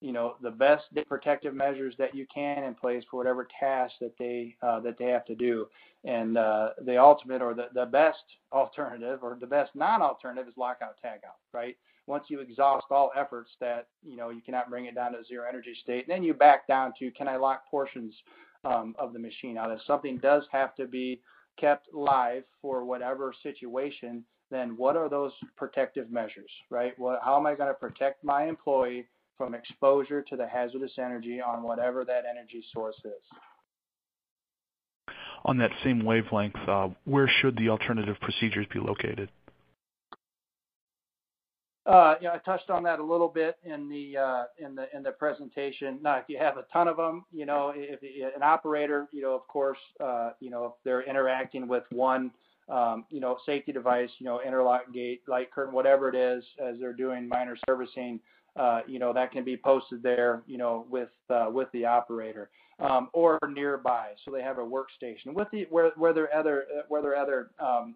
[0.00, 4.12] you know the best protective measures that you can in place for whatever task that
[4.18, 5.66] they uh, that they have to do.
[6.04, 8.22] And uh, the ultimate or the, the best
[8.52, 11.76] alternative or the best non-alternative is lockout tagout, right?
[12.06, 15.44] Once you exhaust all efforts that you know you cannot bring it down to zero
[15.48, 18.14] energy state, then you back down to can I lock portions
[18.64, 19.72] um, of the machine out?
[19.72, 21.20] If something does have to be
[21.58, 26.96] kept live for whatever situation, then what are those protective measures, right?
[26.98, 29.06] What, how am I going to protect my employee
[29.36, 33.22] from exposure to the hazardous energy on whatever that energy source is.
[35.44, 39.28] On that same wavelength, uh, where should the alternative procedures be located?
[41.86, 44.88] Uh, you know, I touched on that a little bit in the uh, in the
[44.94, 46.00] in the presentation.
[46.02, 49.22] Now, if you have a ton of them, you know, if, if an operator, you
[49.22, 52.32] know, of course, uh, you know, if they're interacting with one,
[52.68, 56.74] um, you know, safety device, you know, interlock gate, light curtain, whatever it is, as
[56.80, 58.18] they're doing minor servicing,
[58.56, 62.50] uh, you know, that can be posted there, you know, with uh, with the operator
[62.78, 67.02] um, or nearby, so they have a workstation with the where where their other where
[67.02, 67.94] their other um,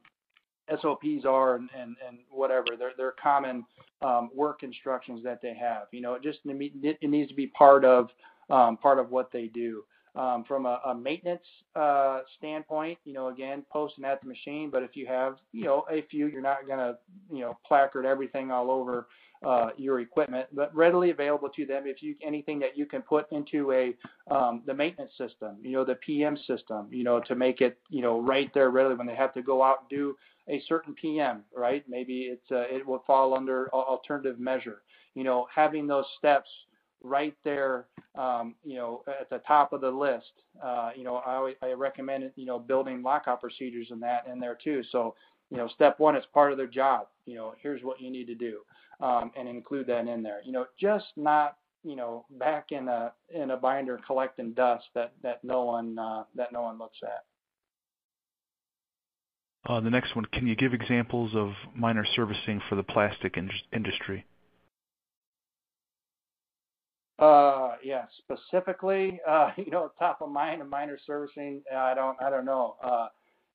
[0.80, 2.76] SOPs are and, and, and whatever.
[2.78, 3.64] They're, they're common
[4.02, 5.84] um, work instructions that they have.
[5.92, 8.08] You know, it just it needs to be part of
[8.48, 9.84] um, part of what they do.
[10.16, 11.44] Um, from a, a maintenance
[11.76, 14.68] uh, standpoint, you know, again, posting at the machine.
[14.68, 16.98] But if you have, you know, a few, you're not to,
[17.32, 19.06] you know, placard everything all over
[19.46, 21.84] uh, your equipment, but readily available to them.
[21.86, 23.94] If you anything that you can put into a
[24.34, 28.02] um, the maintenance system, you know, the PM system, you know, to make it, you
[28.02, 30.16] know, right there readily when they have to go out and do
[30.48, 31.84] a certain PM, right?
[31.88, 34.82] Maybe it's uh, it will fall under alternative measure.
[35.14, 36.48] You know, having those steps
[37.02, 37.86] right there,
[38.16, 40.32] um, you know, at the top of the list.
[40.62, 44.58] Uh, you know, I, I recommend you know building lockout procedures and that in there
[44.62, 44.82] too.
[44.92, 45.14] So,
[45.50, 47.06] you know, step one is part of their job.
[47.26, 48.60] You know, here's what you need to do,
[49.00, 50.40] um, and include that in there.
[50.44, 55.12] You know, just not you know back in a in a binder collecting dust that
[55.22, 57.24] that no one uh, that no one looks at.
[59.68, 63.50] Uh, the next one, can you give examples of minor servicing for the plastic in
[63.74, 64.24] industry?
[67.18, 72.46] Uh, yeah, specifically, uh, you know, top of mind minor servicing, I don't, I don't
[72.46, 72.76] know.
[72.82, 73.08] Uh,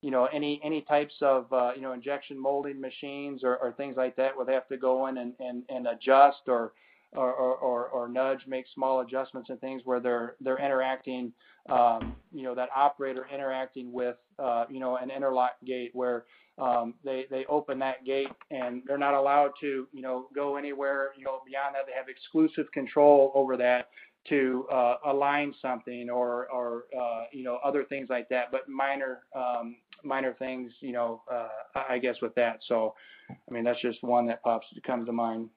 [0.05, 3.97] you know, any any types of uh, you know injection molding machines or, or things
[3.97, 6.73] like that would have to go in and, and, and adjust or
[7.13, 11.33] or, or, or nudge, make small adjustments and things where they're they're interacting,
[11.71, 16.25] um, you know, that operator interacting with, uh, you know, an interlock gate where
[16.59, 21.13] um, they they open that gate and they're not allowed to, you know, go anywhere,
[21.17, 21.87] you know, beyond that.
[21.87, 23.87] They have exclusive control over that
[24.29, 29.21] to uh, align something or or uh, you know other things like that, but minor
[29.35, 29.75] um,
[30.05, 31.47] minor things, you know, uh,
[31.89, 32.59] I guess with that.
[32.67, 32.93] So,
[33.29, 35.49] I mean, that's just one that pops to comes to mind.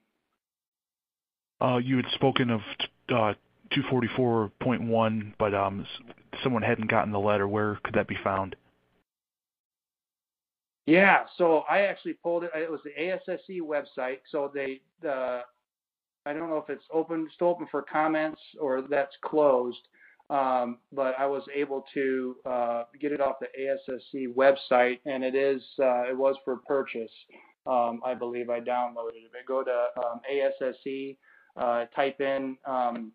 [1.61, 2.61] Uh, you had spoken of
[3.09, 3.35] uh,
[3.73, 5.87] 244.1, but um,
[6.43, 7.49] someone hadn't gotten the letter.
[7.49, 8.57] Where could that be found?
[10.87, 12.51] Yeah, so I actually pulled it.
[12.55, 14.21] It was the ASSE website.
[14.31, 15.43] So they, uh,
[16.25, 19.89] I don't know if it's open, still open for comments or that's closed.
[20.31, 25.35] Um, but I was able to uh, get it off the ASSE website, and it
[25.35, 27.11] is uh, it was for purchase.
[27.67, 29.31] Um, I believe I downloaded it.
[29.33, 31.17] But go to um, ASSE
[31.57, 33.13] uh, type in um,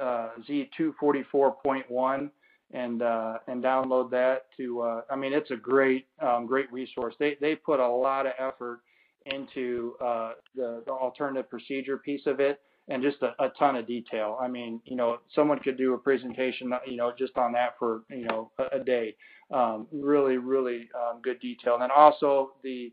[0.00, 2.30] uh, Z244.1
[2.72, 4.80] and uh, and download that to.
[4.80, 7.14] Uh, I mean, it's a great um, great resource.
[7.20, 8.80] They they put a lot of effort
[9.26, 14.38] into the, the alternative procedure piece of it and just a, a ton of detail.
[14.40, 18.02] I mean, you know, someone could do a presentation, you know, just on that for
[18.10, 19.14] you know a, a day.
[19.50, 21.78] Um, really, really um, good detail.
[21.80, 22.92] And also the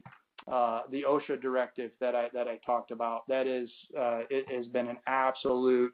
[0.52, 3.28] uh, the OSHA directive that I that I talked about.
[3.28, 5.94] That is, uh, it has been an absolute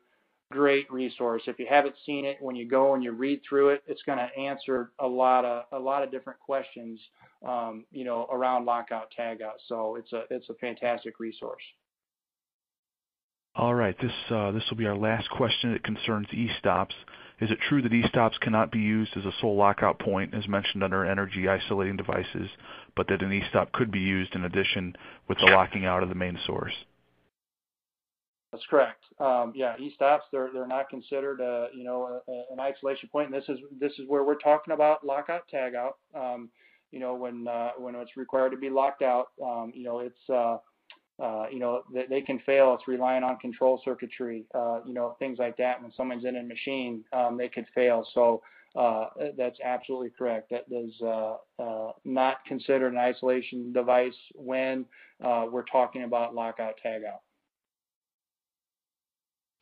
[0.52, 1.44] great resource.
[1.48, 4.20] If you haven't seen it, when you go and you read through it, it's going
[4.20, 7.00] to answer a lot of a lot of different questions,
[7.46, 9.60] um, you know, around lockout tagout.
[9.68, 11.64] So it's a it's a fantastic resource.
[13.58, 15.74] All right, this uh, this will be our last question.
[15.74, 16.94] It concerns e-stops.
[17.40, 20.84] Is it true that e-stops cannot be used as a sole lockout point, as mentioned
[20.84, 22.50] under energy isolating devices,
[22.96, 24.96] but that an e-stop could be used in addition
[25.30, 26.74] with the locking out of the main source?
[28.52, 29.04] That's correct.
[29.20, 33.32] Um, yeah, e-stops they're they're not considered a, an isolation point.
[33.32, 35.94] This is this is where we're talking about lockout tagout.
[36.14, 36.50] Um,
[36.92, 39.28] you know when uh, when it's required to be locked out.
[41.22, 42.74] Uh, you know, they, they, can fail.
[42.74, 45.82] It's relying on control circuitry, uh, you know, things like that.
[45.82, 48.06] When someone's in a machine, um, they could fail.
[48.14, 48.42] So
[48.76, 49.06] uh,
[49.38, 50.52] that's absolutely correct.
[50.52, 54.86] That is uh, uh, not considered an isolation device when
[55.24, 57.22] uh, we're talking about lockout tagout.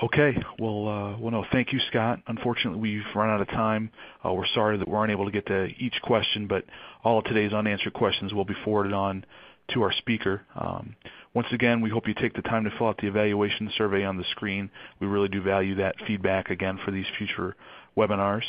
[0.01, 0.36] Okay.
[0.60, 2.20] Well, uh, well, no, thank you, Scott.
[2.28, 3.91] Unfortunately, we've run out of time.
[4.26, 6.66] Uh, we're sorry that we aren't able to get to each question, but
[7.04, 9.24] all of today's unanswered questions will be forwarded on
[9.70, 10.41] to our speaker.
[10.55, 10.95] Um,
[11.34, 14.18] once again, we hope you take the time to fill out the evaluation survey on
[14.18, 14.70] the screen.
[14.99, 17.55] We really do value that feedback again for these future
[17.97, 18.43] webinars.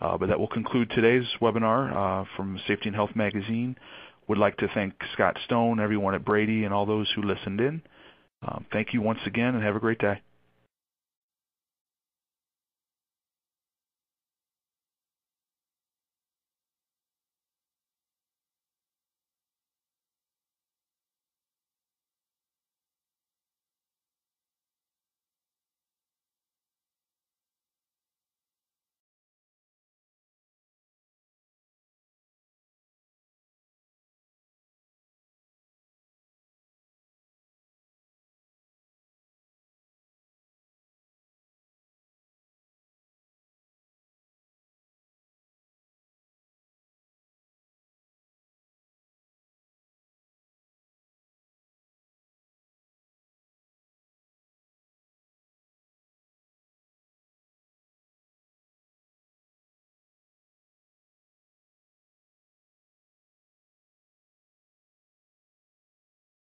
[0.00, 3.76] Uh, but that will conclude today's webinar uh, from Safety and Health Magazine.
[4.28, 7.82] Would like to thank Scott Stone, everyone at Brady, and all those who listened in.
[8.42, 10.20] Um, thank you once again, and have a great day.